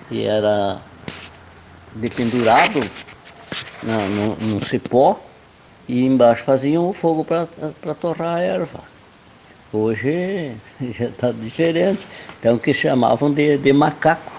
que 0.09 0.25
era 0.25 0.81
dependurado 1.95 2.81
no, 3.83 4.37
no 4.37 4.65
cipó 4.65 5.21
e 5.89 6.05
embaixo 6.05 6.45
faziam 6.45 6.89
o 6.89 6.93
fogo 6.93 7.25
para 7.25 7.95
torrar 7.95 8.37
a 8.37 8.41
erva. 8.41 8.85
Hoje 9.73 10.61
já 10.93 11.07
está 11.07 11.33
diferente. 11.33 12.07
Então 12.39 12.59
que 12.59 12.73
chamavam 12.73 13.33
de, 13.33 13.59
de 13.59 13.73
macaco. 13.73 14.36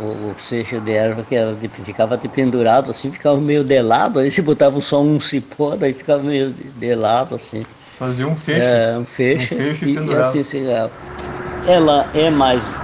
O, 0.00 0.30
o 0.30 0.36
seixo 0.38 0.80
de 0.80 0.92
erva 0.92 1.24
que 1.24 1.34
era, 1.34 1.56
ficava 1.84 2.16
de 2.16 2.28
pendurado 2.28 2.90
assim, 2.90 3.10
ficava 3.10 3.40
meio 3.40 3.64
de 3.64 3.82
lado, 3.82 4.20
aí 4.20 4.30
se 4.30 4.40
botava 4.40 4.80
só 4.80 5.02
um 5.02 5.18
cipó, 5.18 5.74
daí 5.74 5.92
ficava 5.92 6.22
meio 6.22 6.50
de 6.50 6.94
lado 6.94 7.34
assim. 7.34 7.64
Fazia 7.98 8.26
um 8.26 8.36
fecho. 8.36 8.62
É, 8.62 8.98
um 8.98 9.04
fecho. 9.04 9.54
Um 9.54 9.58
fecho 9.58 9.84
e, 9.88 9.94
e, 9.94 10.14
assim 10.14 10.42
se 10.42 10.64
Ela 11.66 12.06
é 12.14 12.30
mais 12.30 12.80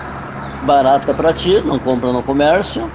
barata 0.65 1.15
para 1.15 1.33
ti, 1.33 1.61
não 1.65 1.79
compra 1.79 2.13
no 2.13 2.23
comércio. 2.23 2.91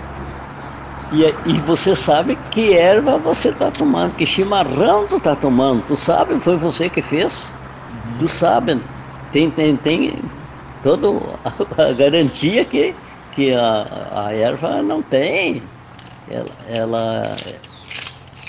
E, 1.11 1.23
e 1.45 1.59
você 1.59 1.95
sabe 1.95 2.35
que 2.51 2.73
erva 2.73 3.17
você 3.17 3.49
está 3.49 3.69
tomando, 3.69 4.15
que 4.15 4.25
chimarrão 4.25 5.07
tu 5.07 5.17
está 5.17 5.35
tomando. 5.35 5.83
Tu 5.83 5.95
sabe, 5.95 6.39
foi 6.39 6.57
você 6.57 6.89
que 6.89 7.01
fez. 7.01 7.53
Uhum. 7.91 8.17
Tu 8.19 8.27
sabe. 8.27 8.81
Tem, 9.31 9.49
tem, 9.51 9.75
tem 9.75 10.13
toda 10.81 11.07
a, 11.45 11.83
a 11.89 11.93
garantia 11.93 12.65
que 12.65 12.95
que 13.35 13.53
a, 13.53 14.25
a 14.27 14.33
erva 14.33 14.81
não 14.81 15.01
tem. 15.01 15.61
Ela, 16.29 16.45
ela 16.69 17.35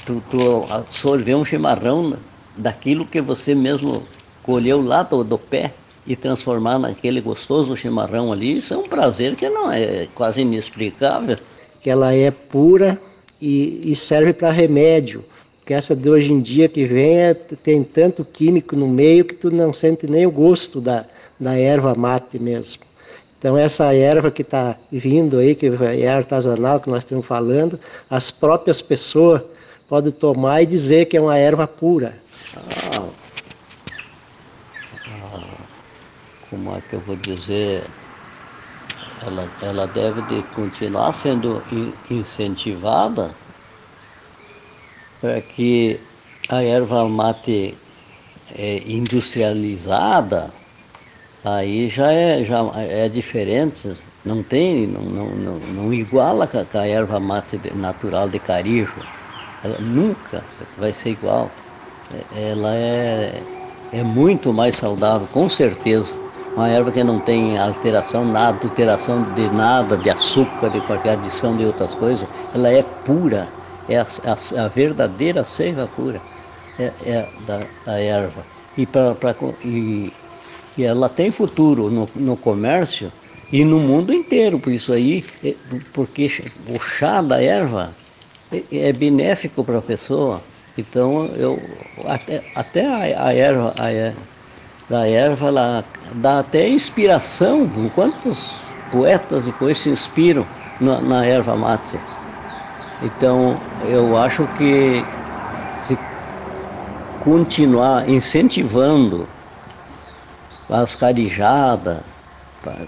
tu, 0.04 0.22
tu 0.30 0.64
absorver 0.70 1.34
um 1.34 1.44
chimarrão 1.44 2.16
daquilo 2.56 3.06
que 3.06 3.20
você 3.20 3.54
mesmo 3.54 4.02
colheu 4.42 4.82
lá 4.82 5.02
do, 5.02 5.24
do 5.24 5.38
pé 5.38 5.72
e 6.06 6.14
transformar 6.14 6.78
naquele 6.78 7.20
gostoso 7.20 7.76
chimarrão 7.76 8.32
ali, 8.32 8.58
isso 8.58 8.74
é 8.74 8.76
um 8.76 8.82
prazer 8.82 9.34
que 9.36 9.48
não 9.48 9.72
é 9.72 10.06
quase 10.14 10.42
inexplicável. 10.42 11.38
Que 11.80 11.90
ela 11.90 12.14
é 12.14 12.30
pura 12.30 13.00
e, 13.40 13.80
e 13.90 13.96
serve 13.96 14.32
para 14.32 14.50
remédio. 14.50 15.24
Que 15.64 15.72
essa 15.72 15.96
de 15.96 16.10
hoje 16.10 16.30
em 16.30 16.40
dia 16.40 16.68
que 16.68 16.84
vem 16.84 17.18
é, 17.18 17.32
tem 17.32 17.82
tanto 17.82 18.22
químico 18.22 18.76
no 18.76 18.86
meio 18.86 19.24
que 19.24 19.34
tu 19.34 19.50
não 19.50 19.72
sente 19.72 20.10
nem 20.10 20.26
o 20.26 20.30
gosto 20.30 20.78
da, 20.78 21.06
da 21.40 21.56
erva 21.56 21.94
mate 21.94 22.38
mesmo. 22.38 22.82
Então 23.44 23.58
essa 23.58 23.94
erva 23.94 24.30
que 24.30 24.40
está 24.40 24.74
vindo 24.90 25.38
aí, 25.38 25.54
que 25.54 25.66
é 25.66 26.08
artesanal, 26.08 26.80
que 26.80 26.88
nós 26.88 27.04
estamos 27.04 27.26
falando, 27.26 27.78
as 28.08 28.30
próprias 28.30 28.80
pessoas 28.80 29.42
podem 29.86 30.10
tomar 30.10 30.62
e 30.62 30.66
dizer 30.66 31.04
que 31.04 31.18
é 31.18 31.20
uma 31.20 31.36
erva 31.36 31.66
pura. 31.66 32.16
Ah, 32.56 33.06
ah, 35.10 35.40
como 36.48 36.74
é 36.74 36.80
que 36.88 36.94
eu 36.94 37.00
vou 37.00 37.16
dizer? 37.16 37.84
Ela, 39.26 39.46
ela 39.60 39.86
deve 39.88 40.22
de 40.22 40.42
continuar 40.54 41.12
sendo 41.12 41.62
incentivada 42.10 43.30
para 45.20 45.42
que 45.42 46.00
a 46.48 46.62
erva 46.62 47.06
mate 47.06 47.74
é, 48.56 48.82
industrializada 48.86 50.50
aí 51.44 51.88
já 51.88 52.12
é, 52.12 52.44
já 52.44 52.60
é 52.82 53.08
diferente, 53.08 53.88
não 54.24 54.42
tem, 54.42 54.86
não, 54.86 55.02
não, 55.02 55.36
não, 55.36 55.60
não 55.60 55.92
iguala 55.94 56.46
com 56.48 56.58
a 56.78 56.86
erva 56.88 57.20
mate 57.20 57.58
natural 57.74 58.28
de 58.28 58.40
carijo. 58.40 59.06
Ela 59.62 59.78
nunca 59.80 60.48
vai 60.76 60.92
ser 60.94 61.10
igual. 61.10 61.56
É, 62.10 62.26
ela 62.50 62.74
é, 62.76 63.46
é 63.90 64.02
muito 64.02 64.52
mais 64.52 64.76
saudável, 64.76 65.28
com 65.28 65.48
certeza. 65.48 66.20
Uma 66.56 66.68
erva 66.70 66.92
que 66.92 67.02
não 67.04 67.20
tem 67.20 67.58
alteração, 67.58 68.24
nada, 68.24 68.56
adulteração 68.58 69.24
de 69.24 69.50
nada, 69.50 69.96
de 69.98 70.08
açúcar, 70.10 70.70
de 70.70 70.80
qualquer 70.80 71.10
adição 71.12 71.56
de 71.56 71.66
outras 71.66 71.94
coisas, 71.94 72.28
ela 72.52 72.70
é 72.70 72.82
pura, 72.82 73.54
é 73.88 73.98
a, 73.98 74.02
a, 74.56 74.64
a 74.66 74.68
verdadeira 74.68 75.44
seiva 75.44 75.88
pura 75.88 76.24
é, 76.76 76.94
é 77.00 77.32
da, 77.38 77.70
da 77.84 78.00
erva. 78.00 78.46
E, 78.76 78.86
pra, 78.86 79.14
pra, 79.14 79.36
e 79.62 80.23
que 80.74 80.82
ela 80.82 81.08
tem 81.08 81.30
futuro 81.30 81.90
no, 81.90 82.08
no 82.16 82.36
comércio 82.36 83.10
e 83.52 83.64
no 83.64 83.78
mundo 83.78 84.12
inteiro, 84.12 84.58
por 84.58 84.72
isso 84.72 84.92
aí, 84.92 85.24
é, 85.42 85.54
porque 85.92 86.28
o 86.74 86.78
chá 86.80 87.22
da 87.22 87.40
erva 87.40 87.94
é, 88.50 88.88
é 88.88 88.92
benéfico 88.92 89.62
para 89.62 89.78
a 89.78 89.82
pessoa. 89.82 90.40
Então 90.76 91.26
eu 91.36 91.56
até, 92.06 92.42
até 92.54 92.86
a, 92.86 93.26
a 93.28 93.32
erva 93.32 93.74
a, 93.78 94.12
da 94.90 95.06
erva 95.06 95.46
ela 95.48 95.84
dá 96.16 96.40
até 96.40 96.68
inspiração, 96.68 97.68
quantos 97.94 98.60
poetas 98.90 99.46
e 99.46 99.52
coisas 99.52 99.82
se 99.82 99.90
inspiram 99.90 100.46
na, 100.80 101.00
na 101.00 101.24
erva 101.24 101.56
mate. 101.56 102.00
Então 103.00 103.60
eu 103.80 104.16
acho 104.16 104.48
que 104.48 105.04
se 105.76 105.96
continuar 107.20 108.08
incentivando 108.08 109.28
as 110.68 110.94
carijadas, 110.94 112.00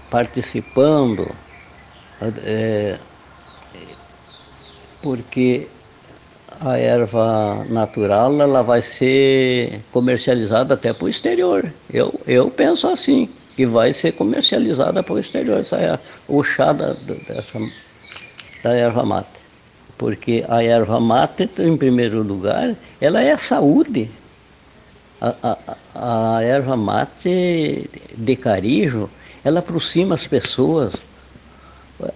participando, 0.09 1.29
é, 2.43 2.97
porque 5.01 5.67
a 6.61 6.77
erva 6.77 7.65
natural 7.69 8.41
ela 8.41 8.63
vai 8.63 8.81
ser 8.81 9.81
comercializada 9.91 10.73
até 10.73 10.91
para 10.91 11.05
o 11.05 11.09
exterior. 11.09 11.71
Eu, 11.93 12.19
eu 12.25 12.49
penso 12.49 12.87
assim, 12.87 13.29
que 13.55 13.65
vai 13.65 13.93
ser 13.93 14.13
comercializada 14.13 15.03
para 15.03 15.13
o 15.13 15.19
exterior, 15.19 15.59
essa 15.59 15.77
é 15.77 15.99
o 16.27 16.43
chá 16.43 16.73
da, 16.73 16.93
dessa, 16.93 17.59
da 18.63 18.73
erva 18.73 19.03
mate. 19.03 19.27
Porque 19.97 20.45
a 20.47 20.63
erva 20.63 20.99
mate, 20.99 21.49
em 21.59 21.75
primeiro 21.75 22.21
lugar, 22.21 22.75
ela 23.01 23.21
é 23.21 23.35
saúde 23.37 24.09
a, 25.21 25.57
a, 25.95 26.37
a 26.37 26.43
erva 26.43 26.77
mate 26.77 27.89
de 28.15 28.35
carijo, 28.35 29.09
ela 29.43 29.59
aproxima 29.59 30.15
as 30.15 30.27
pessoas, 30.27 30.93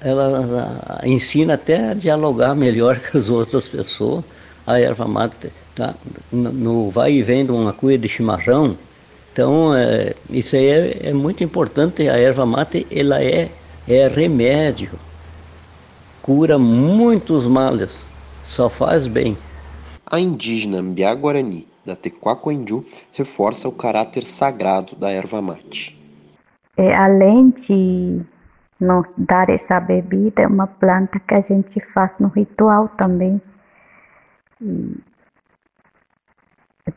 ela 0.02 1.00
ensina 1.04 1.56
até 1.56 1.90
a 1.90 1.94
dialogar 1.94 2.56
melhor 2.56 3.00
com 3.10 3.18
as 3.18 3.30
outras 3.30 3.68
pessoas. 3.68 4.24
A 4.68 4.80
erva 4.80 5.08
mate 5.08 5.52
tá 5.76 5.96
no 6.32 6.90
vai 6.92 7.14
e 7.14 7.24
vem 7.24 7.46
de 7.46 7.52
uma 7.52 7.74
cuia 7.74 7.98
de 7.98 8.08
chimarrão. 8.08 8.78
Então, 9.34 9.76
é, 9.76 10.14
isso 10.30 10.56
aí 10.56 10.68
é, 10.68 11.00
é, 11.10 11.14
muito 11.14 11.44
importante. 11.44 12.08
A 12.08 12.18
erva 12.18 12.46
mate, 12.46 12.86
ela 12.92 13.24
é, 13.24 13.50
é 13.88 14.08
remédio, 14.08 14.92
cura 16.22 16.60
muitos 16.60 17.48
males, 17.48 18.06
só 18.46 18.70
faz 18.70 19.08
bem. 19.08 19.36
A 20.06 20.20
indígena 20.20 20.82
Mbiá 20.82 21.16
Guarani 21.16 21.71
da 21.86 21.96
Tequacoendu 21.96 22.86
reforça 23.14 23.68
o 23.68 23.72
caráter 23.72 24.24
sagrado 24.24 24.96
da 24.96 25.10
erva 25.10 25.42
mate. 25.42 26.00
É, 26.78 26.96
além 26.96 27.50
de 27.50 28.22
nos 28.80 29.14
dar 29.18 29.50
essa 29.50 29.80
bebida, 29.80 30.42
é 30.42 30.48
uma 30.48 30.68
planta 30.68 31.20
que 31.20 31.34
a 31.34 31.42
gente 31.42 31.80
faz 31.94 32.18
no 32.20 32.28
ritual 32.28 32.90
também. 32.90 33.42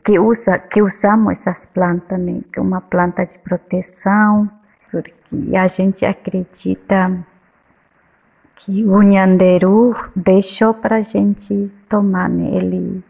que, 0.03 0.19
usa, 0.19 0.57
que 0.57 0.81
usamos 0.81 1.33
essas 1.33 1.65
plantas, 1.65 2.19
né? 2.19 2.41
que 2.51 2.59
é 2.59 2.61
uma 2.61 2.81
planta 2.81 3.25
de 3.25 3.37
proteção, 3.39 4.49
porque 4.91 5.55
a 5.55 5.67
gente 5.67 6.05
acredita 6.05 7.25
que 8.55 8.85
o 8.85 9.01
Nhanderu 9.01 9.93
deixou 10.15 10.73
para 10.73 10.97
a 10.97 11.01
gente 11.01 11.71
tomar, 11.89 12.29
né? 12.29 12.55
Ele 12.55 13.03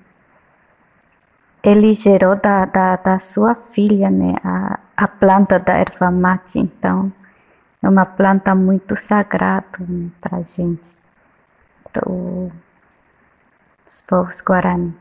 ele 1.65 1.93
gerou 1.93 2.35
da, 2.35 2.65
da, 2.65 2.95
da 2.95 3.17
sua 3.17 3.55
filha, 3.55 4.11
né, 4.11 4.35
a, 4.43 4.79
a 4.95 5.07
planta 5.07 5.57
da 5.57 5.73
erva 5.73 6.11
mate, 6.11 6.59
então 6.59 7.11
é 7.81 7.89
uma 7.89 8.05
planta 8.05 8.53
muito 8.53 8.95
sagrada 8.95 9.79
né, 9.79 10.11
para 10.21 10.43
gente, 10.43 10.89
para 11.91 12.07
os 12.07 14.01
povos 14.07 14.41
guarani. 14.41 14.93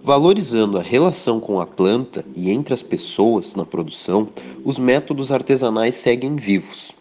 Valorizando 0.00 0.78
a 0.78 0.82
relação 0.82 1.40
com 1.40 1.60
a 1.60 1.66
planta 1.66 2.24
e 2.36 2.50
entre 2.50 2.72
as 2.72 2.82
pessoas 2.82 3.56
na 3.56 3.64
produção, 3.64 4.28
os 4.64 4.78
métodos 4.78 5.32
artesanais 5.32 5.96
seguem 5.96 6.36
vivos. 6.36 6.92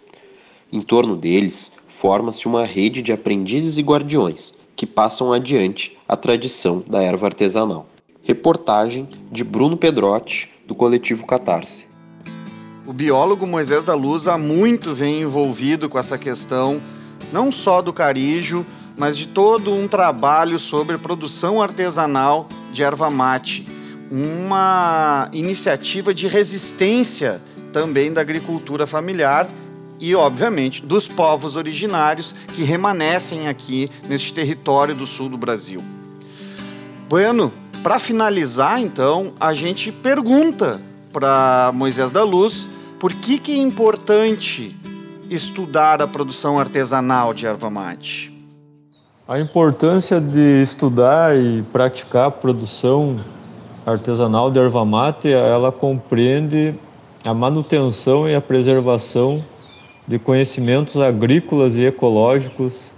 Em 0.72 0.82
torno 0.82 1.16
deles, 1.16 1.72
forma-se 1.88 2.48
uma 2.48 2.66
rede 2.66 3.04
de 3.04 3.14
aprendizes 3.14 3.78
e 3.78 3.82
guardiões 3.82 4.54
que 4.76 4.88
passam 4.88 5.32
adiante 5.32 5.98
a 6.08 6.16
tradição 6.16 6.84
da 6.88 7.04
erva 7.04 7.28
artesanal. 7.28 7.91
Reportagem 8.24 9.10
de 9.32 9.44
Bruno 9.44 9.76
Pedrotti, 9.76 10.52
do 10.68 10.76
coletivo 10.76 11.26
Catarse. 11.26 11.86
O 12.86 12.94
biólogo 12.94 13.48
Moisés 13.48 13.84
da 13.84 13.94
Luz 13.94 14.28
há 14.28 14.38
muito 14.38 14.94
vem 14.94 15.22
envolvido 15.22 15.90
com 15.90 15.98
essa 15.98 16.18
questão, 16.18 16.82
não 17.32 17.52
só 17.52 17.82
do 17.82 17.92
carijo, 17.92 18.66
mas 18.98 19.18
de 19.18 19.28
todo 19.28 19.74
um 19.74 19.88
trabalho 19.88 20.60
sobre 20.60 20.98
produção 20.98 21.62
artesanal 21.62 22.48
de 22.72 22.84
erva 22.84 23.10
mate, 23.10 23.66
uma 24.12 25.30
iniciativa 25.32 26.14
de 26.14 26.28
resistência 26.28 27.42
também 27.72 28.12
da 28.12 28.22
agricultura 28.22 28.86
familiar 28.86 29.50
e, 30.00 30.16
obviamente, 30.16 30.86
dos 30.86 31.08
povos 31.08 31.56
originários 31.56 32.36
que 32.54 32.64
remanescem 32.64 33.48
aqui 33.48 33.90
neste 34.10 34.34
território 34.34 34.94
do 34.94 35.08
sul 35.08 35.30
do 35.30 35.38
Brasil. 35.38 35.84
Bueno, 37.08 37.52
para 37.82 38.00
finalizar, 38.00 38.80
então, 38.80 39.34
a 39.40 39.54
gente 39.54 39.92
pergunta 39.92 40.80
para 41.12 41.72
Moisés 41.74 42.12
da 42.12 42.24
Luz 42.24 42.68
por 43.00 43.12
que, 43.14 43.40
que 43.40 43.52
é 43.52 43.58
importante 43.58 44.76
estudar 45.30 46.02
a 46.02 46.08
produção 46.08 46.60
artesanal 46.60 47.34
de 47.34 47.48
erva 47.48 47.70
mate? 47.70 48.32
A 49.28 49.40
importância 49.40 50.22
de 50.22 50.62
estudar 50.62 51.36
e 51.36 51.64
praticar 51.74 52.28
a 52.28 52.32
produção 52.32 53.20
artesanal 53.86 54.52
de 54.52 54.60
erva 54.60 54.86
mate, 54.86 55.32
ela 55.32 55.72
compreende 55.72 56.76
a 57.26 57.34
manutenção 57.34 58.30
e 58.30 58.36
a 58.36 58.42
preservação 58.42 59.44
de 60.08 60.20
conhecimentos 60.20 60.98
agrícolas 60.98 61.76
e 61.76 61.86
ecológicos 61.86 62.94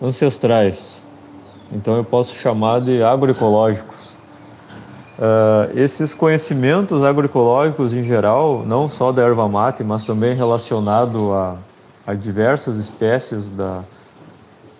ancestrais. 0.00 1.02
Então 1.72 1.96
eu 1.96 2.04
posso 2.04 2.34
chamar 2.34 2.80
de 2.80 3.02
agroecológicos. 3.02 4.11
Uh, 5.18 5.78
esses 5.78 6.14
conhecimentos 6.14 7.04
agroecológicos 7.04 7.92
em 7.92 8.02
geral, 8.02 8.64
não 8.66 8.88
só 8.88 9.12
da 9.12 9.22
erva 9.22 9.46
mate, 9.46 9.84
mas 9.84 10.04
também 10.04 10.34
relacionado 10.34 11.32
a, 11.32 11.56
a 12.06 12.14
diversas 12.14 12.76
espécies 12.76 13.48
da, 13.50 13.82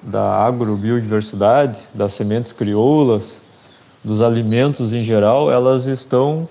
da 0.03 0.47
agrobiodiversidade, 0.47 1.81
das 1.93 2.15
sementes 2.15 2.53
crioulas, 2.53 3.43
dos 4.03 4.23
alimentos 4.23 4.93
em 4.93 5.05
geral, 5.05 5.51
elas 5.51 5.87
estão 5.87 6.49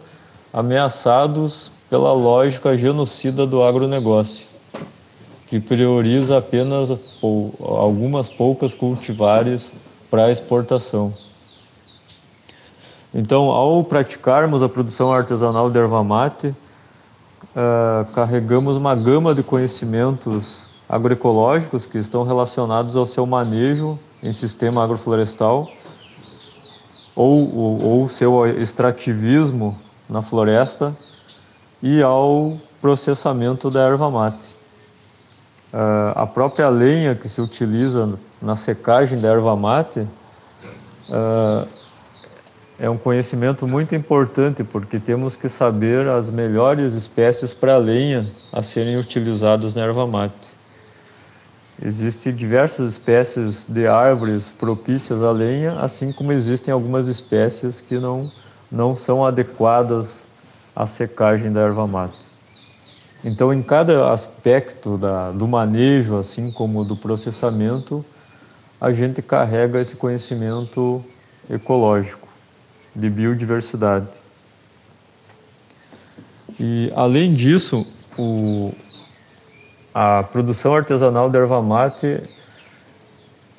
ameaçados 0.53 1.71
pela 1.89 2.13
lógica 2.13 2.77
genocida 2.77 3.45
do 3.45 3.63
agronegócio, 3.63 4.45
que 5.47 5.59
prioriza 5.59 6.37
apenas 6.37 7.17
algumas 7.59 8.29
poucas 8.29 8.73
cultivares 8.73 9.73
para 10.09 10.31
exportação. 10.31 11.11
Então, 13.13 13.51
ao 13.51 13.83
praticarmos 13.83 14.63
a 14.63 14.69
produção 14.69 15.11
artesanal 15.11 15.69
de 15.69 15.77
erva 15.77 16.01
mate, 16.03 16.47
uh, 16.47 18.05
carregamos 18.13 18.77
uma 18.77 18.95
gama 18.95 19.35
de 19.35 19.43
conhecimentos 19.43 20.67
agroecológicos 20.87 21.85
que 21.85 21.97
estão 21.97 22.23
relacionados 22.23 22.95
ao 22.95 23.05
seu 23.05 23.25
manejo 23.25 23.99
em 24.23 24.31
sistema 24.31 24.83
agroflorestal 24.83 25.69
ou, 27.15 27.81
ou 27.81 28.09
seu 28.09 28.45
extrativismo 28.45 29.77
na 30.09 30.21
floresta 30.21 30.95
e 31.81 32.01
ao 32.01 32.57
processamento 32.81 33.69
da 33.69 33.81
erva 33.81 34.09
mate. 34.09 34.55
Uh, 35.73 36.11
a 36.15 36.27
própria 36.27 36.69
lenha 36.69 37.15
que 37.15 37.29
se 37.29 37.41
utiliza 37.41 38.17
na 38.41 38.55
secagem 38.55 39.19
da 39.19 39.29
erva 39.29 39.55
mate 39.55 40.01
uh, 41.09 41.80
é 42.81 42.89
um 42.89 42.97
conhecimento 42.97 43.67
muito 43.67 43.93
importante 43.93 44.63
porque 44.63 44.99
temos 44.99 45.37
que 45.37 45.47
saber 45.47 46.07
as 46.07 46.31
melhores 46.31 46.95
espécies 46.95 47.53
para 47.53 47.77
lenha 47.77 48.25
a 48.51 48.63
serem 48.63 48.97
utilizadas 48.97 49.75
na 49.75 49.83
erva 49.83 50.07
mate. 50.07 50.51
Existem 51.79 52.33
diversas 52.33 52.93
espécies 52.93 53.67
de 53.69 53.85
árvores 53.85 54.51
propícias 54.51 55.21
à 55.21 55.31
lenha, 55.31 55.73
assim 55.73 56.11
como 56.11 56.31
existem 56.31 56.73
algumas 56.73 57.07
espécies 57.07 57.81
que 57.81 57.99
não, 57.99 58.31
não 58.71 58.95
são 58.95 59.23
adequadas 59.23 60.25
à 60.75 60.87
secagem 60.87 61.53
da 61.53 61.61
erva 61.61 61.85
mate. 61.85 62.31
Então, 63.23 63.53
em 63.53 63.61
cada 63.61 64.11
aspecto 64.11 64.97
da, 64.97 65.29
do 65.29 65.47
manejo, 65.47 66.17
assim 66.17 66.49
como 66.49 66.83
do 66.83 66.95
processamento, 66.95 68.03
a 68.79 68.89
gente 68.89 69.21
carrega 69.21 69.79
esse 69.79 69.95
conhecimento 69.95 71.05
ecológico, 71.47 72.20
de 72.95 73.09
biodiversidade. 73.09 74.07
E, 76.59 76.91
além 76.95 77.33
disso, 77.33 77.85
o, 78.17 78.73
a 79.93 80.23
produção 80.23 80.75
artesanal 80.75 81.29
de 81.29 81.37
erva 81.37 81.61
mate 81.61 82.17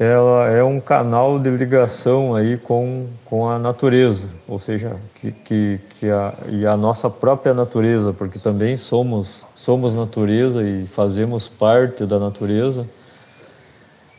ela 0.03 0.49
é 0.49 0.65
um 0.65 0.81
canal 0.81 1.39
de 1.39 1.49
ligação 1.51 2.35
aí 2.35 2.59
com, 2.59 3.07
com 3.25 3.49
a 3.49 3.57
natureza, 3.57 4.29
ou 4.49 4.59
seja, 4.59 4.97
que, 5.15 5.31
que, 5.31 5.81
que 5.91 6.11
a, 6.11 6.35
e 6.49 6.67
a 6.67 6.77
nossa 6.77 7.09
própria 7.09 7.55
natureza, 7.55 8.13
porque 8.13 8.39
também 8.39 8.77
somos, 8.77 9.47
somos 9.55 9.95
natureza 9.95 10.61
e 10.63 10.87
fazemos 10.87 11.47
parte 11.47 12.05
da 12.05 12.19
natureza, 12.19 12.85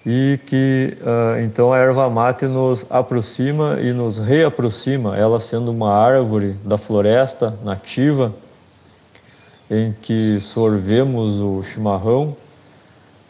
e 0.06 0.38
que 0.46 0.98
uh, 1.02 1.40
então 1.42 1.72
a 1.72 1.78
erva 1.78 2.10
mate 2.10 2.46
nos 2.46 2.86
aproxima 2.90 3.80
e 3.80 3.94
nos 3.94 4.18
reaproxima, 4.18 5.18
ela 5.18 5.40
sendo 5.40 5.72
uma 5.72 5.94
árvore 5.94 6.56
da 6.66 6.78
floresta 6.78 7.58
nativa, 7.64 8.34
em 9.72 9.94
que 9.94 10.40
sorvemos 10.42 11.40
o 11.40 11.64
chimarrão, 11.64 12.36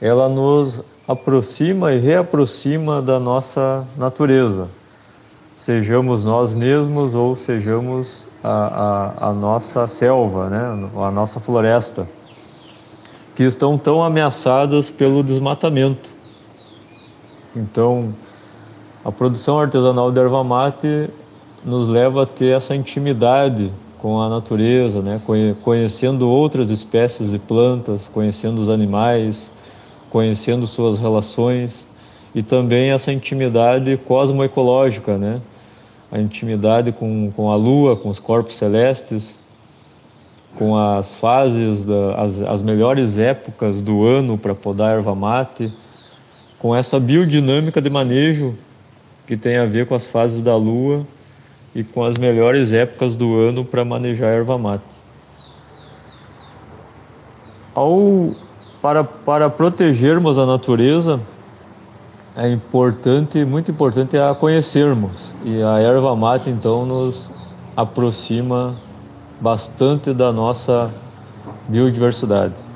ela 0.01 0.27
nos 0.27 0.81
aproxima 1.07 1.93
e 1.93 1.99
reaproxima 1.99 3.01
da 3.01 3.19
nossa 3.19 3.85
natureza, 3.95 4.67
sejamos 5.55 6.23
nós 6.23 6.53
mesmos 6.53 7.13
ou 7.13 7.35
sejamos 7.35 8.29
a, 8.43 8.49
a, 8.49 9.29
a 9.29 9.33
nossa 9.33 9.85
selva, 9.85 10.49
né? 10.49 10.89
a 10.97 11.11
nossa 11.11 11.39
floresta, 11.39 12.07
que 13.35 13.43
estão 13.43 13.77
tão 13.77 14.03
ameaçadas 14.03 14.89
pelo 14.89 15.23
desmatamento. 15.23 16.22
Então, 17.55 18.13
a 19.05 19.11
produção 19.11 19.59
artesanal 19.59 20.11
de 20.11 20.19
erva 20.19 20.43
mate 20.43 21.09
nos 21.63 21.87
leva 21.87 22.23
a 22.23 22.25
ter 22.25 22.55
essa 22.55 22.75
intimidade 22.75 23.71
com 23.99 24.19
a 24.19 24.27
natureza, 24.27 25.01
né? 25.01 25.21
conhecendo 25.63 26.27
outras 26.27 26.69
espécies 26.69 27.31
de 27.31 27.39
plantas, 27.39 28.09
conhecendo 28.11 28.61
os 28.61 28.69
animais, 28.69 29.51
conhecendo 30.09 30.67
suas 30.67 30.99
relações 30.99 31.87
e 32.35 32.43
também 32.43 32.91
essa 32.91 33.13
intimidade 33.13 33.95
cosmoecológica, 33.97 35.17
né? 35.17 35.39
a 36.11 36.19
intimidade 36.19 36.91
com, 36.91 37.31
com 37.31 37.51
a 37.51 37.55
Lua, 37.55 37.95
com 37.95 38.09
os 38.09 38.19
corpos 38.19 38.55
celestes, 38.55 39.39
com 40.55 40.77
as 40.77 41.15
fases, 41.15 41.85
da, 41.85 42.15
as, 42.15 42.41
as 42.41 42.61
melhores 42.61 43.17
épocas 43.17 43.79
do 43.79 44.05
ano 44.05 44.37
para 44.37 44.53
podar 44.53 44.97
erva 44.97 45.15
mate, 45.15 45.71
com 46.63 46.73
essa 46.73 46.97
biodinâmica 46.97 47.81
de 47.81 47.89
manejo 47.89 48.55
que 49.27 49.35
tem 49.35 49.57
a 49.57 49.65
ver 49.65 49.85
com 49.85 49.93
as 49.93 50.07
fases 50.07 50.41
da 50.41 50.55
Lua 50.55 51.05
e 51.75 51.83
com 51.83 52.05
as 52.05 52.17
melhores 52.17 52.71
épocas 52.71 53.15
do 53.15 53.37
ano 53.37 53.65
para 53.65 53.83
manejar 53.83 54.27
erva 54.27 54.57
mate. 54.57 54.85
Ao, 57.75 58.31
para, 58.81 59.03
para 59.03 59.49
protegermos 59.49 60.37
a 60.37 60.45
natureza, 60.45 61.19
é 62.33 62.49
importante, 62.49 63.43
muito 63.43 63.69
importante 63.69 64.17
a 64.17 64.33
conhecermos. 64.33 65.33
E 65.43 65.61
a 65.61 65.79
erva 65.79 66.15
mate 66.15 66.49
então 66.49 66.85
nos 66.85 67.29
aproxima 67.75 68.73
bastante 69.41 70.13
da 70.13 70.31
nossa 70.31 70.89
biodiversidade. 71.67 72.72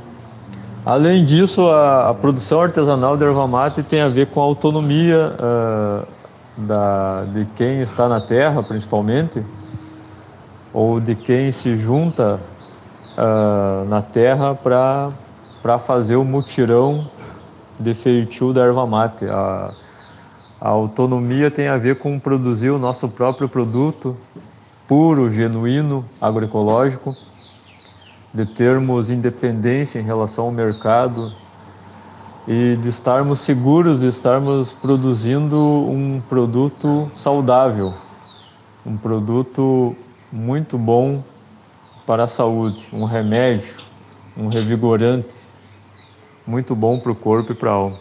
Além 0.87 1.25
disso, 1.25 1.67
a, 1.69 2.11
a 2.11 2.13
produção 2.13 2.61
artesanal 2.61 3.17
de 3.17 3.25
erva 3.25 3.45
mate 3.45 3.83
tem 3.83 3.99
a 3.99 4.07
ver 4.07 4.27
com 4.27 4.39
a 4.39 4.45
autonomia 4.45 5.35
uh, 5.35 6.07
da, 6.65 7.25
de 7.25 7.43
quem 7.57 7.81
está 7.81 8.07
na 8.07 8.21
terra, 8.21 8.63
principalmente, 8.63 9.43
ou 10.73 11.01
de 11.01 11.13
quem 11.13 11.51
se 11.51 11.75
junta 11.75 12.39
uh, 13.17 13.85
na 13.89 14.01
terra 14.01 14.55
para 14.55 15.77
fazer 15.77 16.15
o 16.15 16.23
mutirão 16.23 17.05
de 17.77 17.93
feitio 17.93 18.53
da 18.53 18.61
erva 18.61 18.87
mate. 18.87 19.25
A, 19.25 19.71
a 20.61 20.69
autonomia 20.69 21.51
tem 21.51 21.67
a 21.67 21.75
ver 21.75 21.97
com 21.97 22.17
produzir 22.17 22.69
o 22.69 22.79
nosso 22.79 23.09
próprio 23.09 23.49
produto 23.49 24.15
puro, 24.87 25.29
genuíno, 25.29 26.05
agroecológico, 26.21 27.13
de 28.33 28.45
termos 28.45 29.09
independência 29.09 29.99
em 29.99 30.03
relação 30.03 30.45
ao 30.45 30.51
mercado 30.51 31.33
e 32.47 32.77
de 32.77 32.87
estarmos 32.87 33.41
seguros 33.41 33.99
de 33.99 34.07
estarmos 34.07 34.71
produzindo 34.71 35.57
um 35.57 36.21
produto 36.29 37.09
saudável, 37.13 37.93
um 38.85 38.95
produto 38.95 39.95
muito 40.31 40.77
bom 40.77 41.21
para 42.05 42.23
a 42.23 42.27
saúde, 42.27 42.87
um 42.93 43.03
remédio, 43.03 43.75
um 44.37 44.47
revigorante, 44.47 45.35
muito 46.45 46.73
bom 46.73 46.97
para 46.97 47.11
o 47.11 47.15
corpo 47.15 47.51
e 47.51 47.55
para 47.55 47.69
a 47.69 47.73
alma. 47.73 47.97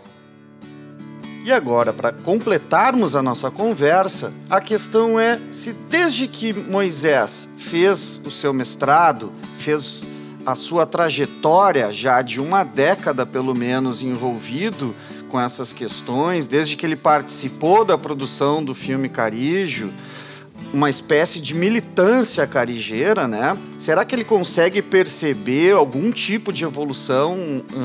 E 1.44 1.52
agora, 1.52 1.92
para 1.92 2.12
completarmos 2.12 3.14
a 3.14 3.22
nossa 3.22 3.50
conversa, 3.50 4.32
a 4.50 4.60
questão 4.60 5.18
é 5.18 5.40
se 5.50 5.72
desde 5.72 6.26
que 6.28 6.52
Moisés 6.52 7.48
fez 7.56 8.20
o 8.24 8.30
seu 8.30 8.52
mestrado, 8.52 9.32
fez 9.58 10.04
a 10.46 10.54
sua 10.54 10.86
trajetória 10.86 11.92
já 11.92 12.22
de 12.22 12.40
uma 12.40 12.62
década 12.62 13.26
pelo 13.26 13.52
menos 13.52 14.00
envolvido 14.00 14.94
com 15.28 15.40
essas 15.40 15.72
questões, 15.72 16.46
desde 16.46 16.76
que 16.76 16.86
ele 16.86 16.94
participou 16.94 17.84
da 17.84 17.98
produção 17.98 18.64
do 18.64 18.72
filme 18.72 19.08
Carijo, 19.08 19.92
uma 20.72 20.88
espécie 20.88 21.40
de 21.40 21.52
militância 21.52 22.46
carigeira, 22.46 23.26
né? 23.26 23.56
Será 23.78 24.04
que 24.04 24.14
ele 24.14 24.24
consegue 24.24 24.80
perceber 24.80 25.72
algum 25.72 26.12
tipo 26.12 26.52
de 26.52 26.64
evolução 26.64 27.36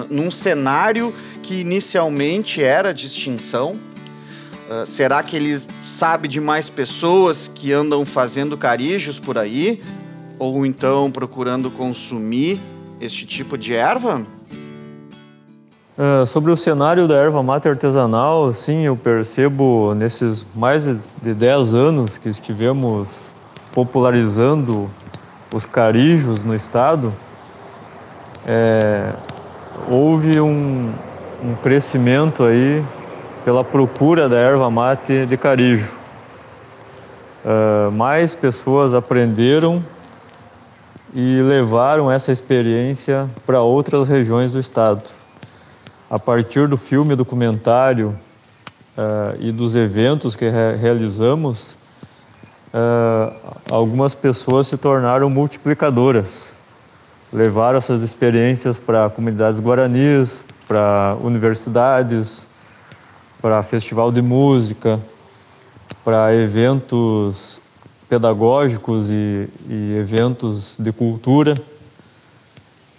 num 0.09 0.29
cenário 0.29 1.13
que 1.41 1.55
inicialmente 1.55 2.63
era 2.63 2.93
de 2.93 3.07
extinção? 3.07 3.71
Uh, 3.71 4.85
será 4.85 5.21
que 5.21 5.35
ele 5.35 5.59
sabe 5.83 6.27
de 6.27 6.39
mais 6.39 6.69
pessoas 6.69 7.51
que 7.53 7.73
andam 7.73 8.05
fazendo 8.05 8.57
carijos 8.57 9.19
por 9.19 9.37
aí? 9.37 9.81
Ou 10.41 10.65
então 10.65 11.11
procurando 11.11 11.69
consumir 11.69 12.59
este 12.99 13.27
tipo 13.27 13.55
de 13.55 13.75
erva? 13.75 14.23
Uh, 15.95 16.25
sobre 16.25 16.51
o 16.51 16.57
cenário 16.57 17.07
da 17.07 17.13
erva 17.13 17.43
mate 17.43 17.69
artesanal, 17.69 18.51
sim, 18.51 18.81
eu 18.81 18.97
percebo 18.97 19.93
nesses 19.93 20.55
mais 20.55 21.13
de 21.21 21.35
10 21.35 21.75
anos 21.75 22.17
que 22.17 22.27
estivemos 22.27 23.27
popularizando 23.71 24.89
os 25.53 25.63
carijos 25.63 26.43
no 26.43 26.55
estado, 26.55 27.13
é, 28.43 29.13
houve 29.87 30.41
um, 30.41 30.91
um 31.43 31.53
crescimento 31.61 32.41
aí 32.43 32.83
pela 33.45 33.63
procura 33.63 34.27
da 34.27 34.39
erva 34.39 34.71
mate 34.71 35.27
de 35.27 35.37
carijo. 35.37 35.99
Uh, 37.45 37.91
mais 37.91 38.33
pessoas 38.33 38.95
aprenderam 38.95 39.83
e 41.13 41.41
levaram 41.41 42.11
essa 42.11 42.31
experiência 42.31 43.29
para 43.45 43.61
outras 43.61 44.07
regiões 44.07 44.51
do 44.51 44.59
estado 44.59 45.09
a 46.11 46.19
partir 46.19 46.67
do 46.67 46.75
filme 46.75 47.15
documentário 47.15 48.13
uh, 48.97 49.37
e 49.39 49.49
dos 49.49 49.75
eventos 49.75 50.35
que 50.35 50.49
re 50.49 50.75
realizamos, 50.75 51.77
uh, 52.73 53.33
algumas 53.71 54.13
pessoas 54.13 54.67
se 54.67 54.75
tornaram 54.75 55.29
multiplicadoras. 55.29 56.55
Levaram 57.31 57.77
essas 57.77 58.01
experiências 58.01 58.77
para 58.77 59.09
comunidades 59.09 59.61
guaranis, 59.61 60.43
para 60.67 61.15
universidades, 61.23 62.49
para 63.41 63.63
festival 63.63 64.11
de 64.11 64.21
música, 64.21 64.99
para 66.03 66.35
eventos 66.35 67.61
pedagógicos 68.11 69.09
e, 69.09 69.47
e 69.69 69.95
eventos 69.97 70.75
de 70.77 70.91
cultura. 70.91 71.55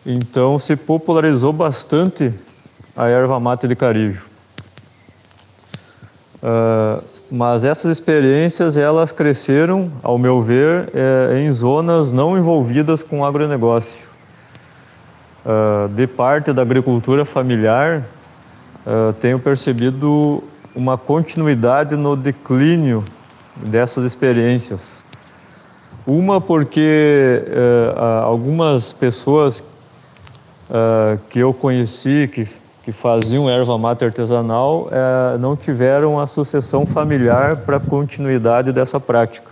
Então 0.07 0.59
se 0.59 0.75
popularizou 0.75 1.53
bastante 1.53 2.33
a 2.97 3.09
erva 3.09 3.39
mate 3.39 3.69
de 3.69 3.77
carijo. 3.77 4.31
Uh, 6.43 7.05
mas 7.31 7.63
essas 7.63 7.99
experiências 7.99 8.79
elas 8.79 9.13
cresceram, 9.13 9.93
ao 10.03 10.17
meu 10.17 10.41
ver, 10.41 10.91
é, 10.95 11.41
em 11.43 11.53
zonas 11.53 12.11
não 12.11 12.37
envolvidas 12.39 13.03
com 13.03 13.23
agronegócio. 13.23 14.09
Uh, 15.45 15.93
de 15.93 16.07
parte 16.07 16.55
da 16.55 16.63
agricultura 16.63 17.27
familiar, 17.27 18.03
uh, 18.87 19.13
tenho 19.15 19.39
percebido 19.39 20.43
uma 20.75 20.97
continuidade 20.97 21.97
no 21.97 22.17
declínio 22.17 23.05
dessas 23.57 24.05
experiências. 24.05 25.03
Uma 26.07 26.41
porque 26.41 27.43
uh, 27.47 27.99
algumas 28.23 28.93
pessoas 28.93 29.65
que 31.29 31.39
eu 31.39 31.53
conheci, 31.53 32.27
que 32.33 32.49
que 32.83 32.91
faziam 32.91 33.49
erva 33.49 33.79
mate 33.79 34.05
artesanal 34.05 34.89
é, 34.91 35.39
não 35.39 35.57
tiveram 35.57 36.19
a 36.19 36.27
sucessão 36.27 36.85
familiar 36.85 37.59
para 37.59 37.79
continuidade 37.79 38.73
dessa 38.73 38.99
prática. 38.99 39.51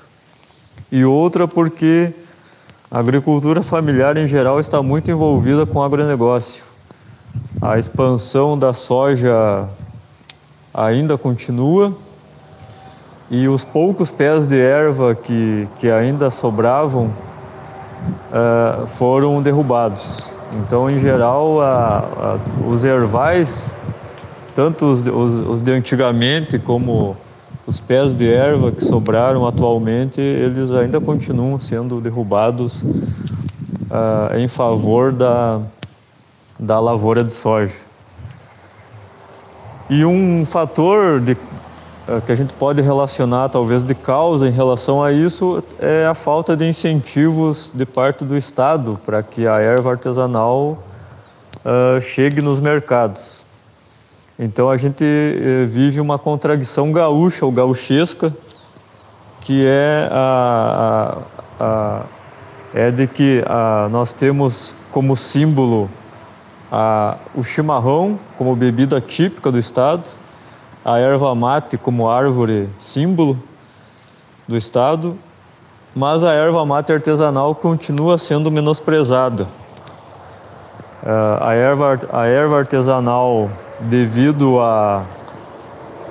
E 0.90 1.04
outra 1.04 1.46
porque 1.46 2.12
a 2.90 2.98
agricultura 2.98 3.62
familiar 3.62 4.16
em 4.16 4.26
geral 4.26 4.58
está 4.58 4.82
muito 4.82 5.10
envolvida 5.10 5.64
com 5.64 5.78
o 5.78 5.82
agronegócio. 5.82 6.64
A 7.62 7.78
expansão 7.78 8.58
da 8.58 8.72
soja 8.72 9.68
ainda 10.74 11.16
continua 11.16 11.96
e 13.30 13.46
os 13.46 13.64
poucos 13.64 14.10
pés 14.10 14.48
de 14.48 14.60
erva 14.60 15.14
que, 15.14 15.68
que 15.78 15.88
ainda 15.88 16.30
sobravam 16.30 17.06
uh, 17.06 18.86
foram 18.88 19.40
derrubados. 19.40 20.32
Então, 20.54 20.90
em 20.90 20.98
geral, 20.98 21.60
a, 21.60 21.98
a, 21.98 22.38
os 22.68 22.82
ervais, 22.82 23.76
tanto 24.52 24.84
os, 24.86 25.06
os, 25.06 25.34
os, 25.46 25.62
de 25.62 25.70
antigamente 25.70 26.58
como 26.58 27.16
os 27.66 27.78
pés 27.78 28.16
de 28.16 28.28
erva 28.28 28.72
que 28.72 28.84
sobraram 28.84 29.46
atualmente, 29.46 30.20
eles 30.20 30.72
ainda 30.72 31.00
continuam 31.00 31.56
sendo 31.56 32.00
derrubados 32.00 32.82
uh, 32.82 34.36
em 34.36 34.48
favor 34.48 35.12
da, 35.12 35.60
da 36.58 36.80
lavoura 36.80 37.22
de 37.22 37.32
soja. 37.32 37.74
E 39.88 40.04
um 40.04 40.44
fator 40.44 41.20
de, 41.20 41.36
que 42.26 42.32
a 42.32 42.34
gente 42.34 42.52
pode 42.54 42.82
relacionar, 42.82 43.48
talvez, 43.48 43.84
de 43.84 43.94
causa 43.94 44.48
em 44.48 44.50
relação 44.50 45.02
a 45.02 45.12
isso 45.12 45.62
é 45.78 46.06
a 46.06 46.14
falta 46.14 46.56
de 46.56 46.66
incentivos 46.66 47.70
de 47.74 47.86
parte 47.86 48.24
do 48.24 48.36
Estado 48.36 48.98
para 49.06 49.22
que 49.22 49.46
a 49.46 49.60
erva 49.60 49.92
artesanal 49.92 50.78
uh, 51.64 52.00
chegue 52.00 52.40
nos 52.40 52.58
mercados. 52.58 53.44
Então 54.38 54.70
a 54.70 54.76
gente 54.76 55.04
uh, 55.04 55.68
vive 55.68 56.00
uma 56.00 56.18
contradição 56.18 56.90
gaúcha 56.90 57.44
ou 57.44 57.52
gauchesca, 57.52 58.34
que 59.40 59.64
é, 59.66 60.08
a, 60.10 61.18
a, 61.58 61.64
a 61.64 62.02
é 62.74 62.90
de 62.90 63.06
que 63.06 63.42
nós 63.90 64.12
temos 64.12 64.76
como 64.92 65.16
símbolo 65.16 65.90
o 67.34 67.42
chimarrão 67.42 68.18
como 68.38 68.54
bebida 68.54 69.00
típica 69.00 69.50
do 69.50 69.58
estado, 69.58 70.08
a 70.84 70.98
erva 70.98 71.34
mate 71.34 71.76
como 71.76 72.08
árvore 72.08 72.68
símbolo 72.78 73.36
do 74.48 74.56
estado, 74.56 75.16
mas 75.94 76.24
a 76.24 76.32
erva 76.32 76.64
mate 76.64 76.92
artesanal 76.92 77.54
continua 77.54 78.16
sendo 78.16 78.50
menosprezada. 78.50 79.44
Uh, 81.02 81.42
a, 81.42 81.54
erva, 81.54 81.98
a 82.12 82.26
erva 82.26 82.58
artesanal, 82.58 83.50
devido 83.80 84.58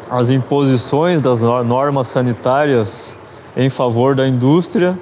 às 0.09 0.29
imposições 0.29 1.21
das 1.21 1.41
normas 1.41 2.07
sanitárias 2.07 3.17
em 3.55 3.69
favor 3.69 4.15
da 4.15 4.27
indústria, 4.27 4.97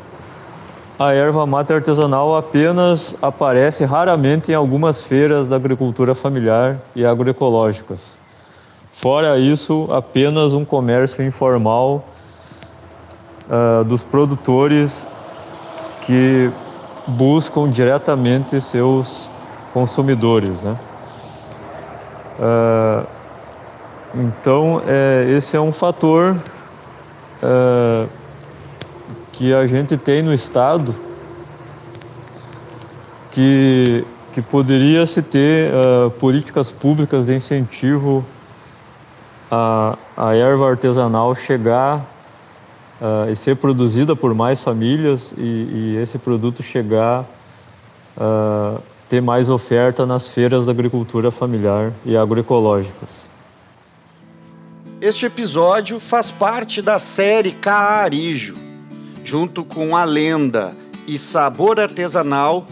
a 1.00 1.14
erva 1.14 1.46
mate 1.46 1.74
artesanal 1.74 2.36
apenas 2.36 3.18
aparece 3.22 3.86
raramente 3.86 4.52
em 4.52 4.56
algumas 4.56 5.04
feiras 5.04 5.48
da 5.48 5.56
agricultura 5.56 6.16
familiar 6.16 6.78
e 6.96 7.06
agroecológicas. 7.06 8.27
Fora 9.00 9.38
isso, 9.38 9.88
apenas 9.92 10.54
um 10.54 10.66
comércio 10.66 11.24
informal 11.24 12.04
uh, 13.48 13.84
dos 13.84 14.02
produtores 14.02 15.06
que 16.02 16.52
buscam 17.06 17.70
diretamente 17.70 18.60
seus 18.60 19.30
consumidores. 19.72 20.64
Né? 20.64 20.76
Uh, 22.40 23.08
então, 24.16 24.82
é, 24.88 25.28
esse 25.30 25.56
é 25.56 25.62
um 25.62 25.72
fator 25.72 26.36
uh, 27.44 28.10
que 29.32 29.54
a 29.54 29.68
gente 29.68 29.96
tem 29.96 30.24
no 30.24 30.34
Estado 30.34 30.96
que, 33.30 34.04
que 34.34 34.42
poderia 34.42 35.06
se 35.06 35.22
ter 35.22 35.72
políticas 36.18 36.72
públicas 36.72 37.28
de 37.28 37.36
incentivo 37.36 38.26
a, 39.52 39.98
a 40.16 40.36
erva 40.36 40.70
artesanal 40.70 41.34
chegar 41.36 42.06
uh, 43.02 43.32
e 43.32 43.36
ser 43.36 43.56
produzida 43.56 44.16
por 44.16 44.34
mais 44.34 44.62
famílias 44.62 45.34
e, 45.38 45.42
e 45.42 45.98
esse 46.02 46.18
produto 46.18 46.62
chegar 46.62 47.26
uh, 48.18 48.82
ter 49.08 49.22
mais 49.22 49.50
oferta 49.50 50.06
nas 50.06 50.28
feiras 50.28 50.66
da 50.66 50.72
agricultura 50.72 51.32
familiar 51.32 51.92
e 52.06 52.18
agroecológicas. 52.18 53.30
Este 55.00 55.26
episódio 55.28 56.00
faz 56.00 56.32
parte 56.32 56.82
da 56.82 57.00
série 57.00 57.52
Caarijo, 57.52 58.56
junto 59.24 59.64
com 59.64 59.96
a 59.96 60.04
lenda 60.04 60.74
e 61.08 61.18
sabor 61.18 61.80
artesanal, 61.80 62.66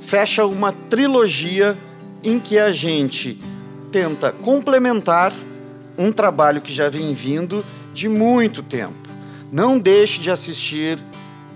fecha 0.00 0.46
uma 0.46 0.72
trilogia 0.72 1.76
em 2.22 2.38
que 2.38 2.58
a 2.58 2.70
gente 2.70 3.38
tenta 3.92 4.32
complementar 4.32 5.32
um 5.98 6.10
trabalho 6.10 6.62
que 6.62 6.72
já 6.72 6.88
vem 6.88 7.12
vindo 7.12 7.62
de 7.92 8.08
muito 8.08 8.62
tempo. 8.62 8.96
Não 9.52 9.78
deixe 9.78 10.18
de 10.18 10.30
assistir 10.30 10.98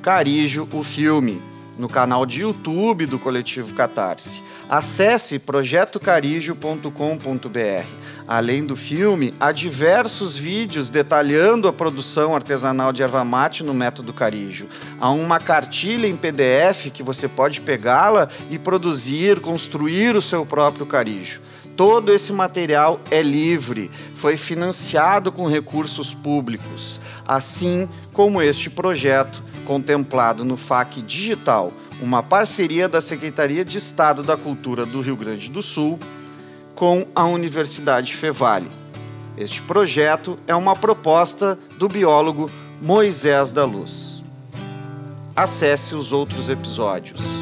Carijo, 0.03 0.68
o 0.72 0.85
filme, 0.85 1.40
no 1.79 1.88
canal 1.88 2.27
de 2.27 2.42
YouTube 2.42 3.07
do 3.07 3.18
Coletivo 3.18 3.75
Catarse. 3.75 4.44
Acesse 4.68 5.38
projetocarijo.com.br. 5.38 7.87
Além 8.29 8.66
do 8.66 8.77
filme, 8.77 9.33
há 9.38 9.53
diversos 9.53 10.37
vídeos 10.37 10.90
detalhando 10.90 11.68
a 11.68 11.72
produção 11.72 12.35
artesanal 12.35 12.92
de 12.92 13.03
erva 13.03 13.25
mate 13.25 13.62
no 13.62 13.72
método 13.72 14.12
Carijo. 14.12 14.66
Há 15.01 15.11
uma 15.11 15.38
cartilha 15.38 16.07
em 16.07 16.16
PDF 16.16 16.90
que 16.92 17.03
você 17.03 17.29
pode 17.29 17.61
pegá-la 17.61 18.29
e 18.51 18.59
produzir, 18.59 19.40
construir 19.40 20.16
o 20.16 20.22
seu 20.22 20.44
próprio 20.44 20.85
carijo. 20.85 21.40
Todo 21.76 22.10
esse 22.10 22.32
material 22.32 22.98
é 23.10 23.20
livre, 23.20 23.90
foi 24.16 24.38
financiado 24.38 25.30
com 25.30 25.46
recursos 25.46 26.14
públicos, 26.14 26.98
assim 27.26 27.86
como 28.14 28.40
este 28.40 28.70
projeto 28.70 29.42
contemplado 29.66 30.42
no 30.42 30.56
FAC 30.56 31.02
Digital, 31.02 31.70
uma 32.00 32.22
parceria 32.22 32.88
da 32.88 33.02
Secretaria 33.02 33.62
de 33.62 33.76
Estado 33.76 34.22
da 34.22 34.38
Cultura 34.38 34.86
do 34.86 35.02
Rio 35.02 35.16
Grande 35.16 35.50
do 35.50 35.60
Sul 35.60 35.98
com 36.74 37.06
a 37.14 37.24
Universidade 37.24 38.16
Fevale. 38.16 38.70
Este 39.36 39.60
projeto 39.60 40.38
é 40.46 40.54
uma 40.54 40.74
proposta 40.74 41.58
do 41.76 41.88
biólogo 41.88 42.50
Moisés 42.80 43.52
da 43.52 43.64
Luz. 43.64 44.22
Acesse 45.34 45.94
os 45.94 46.10
outros 46.10 46.48
episódios. 46.48 47.36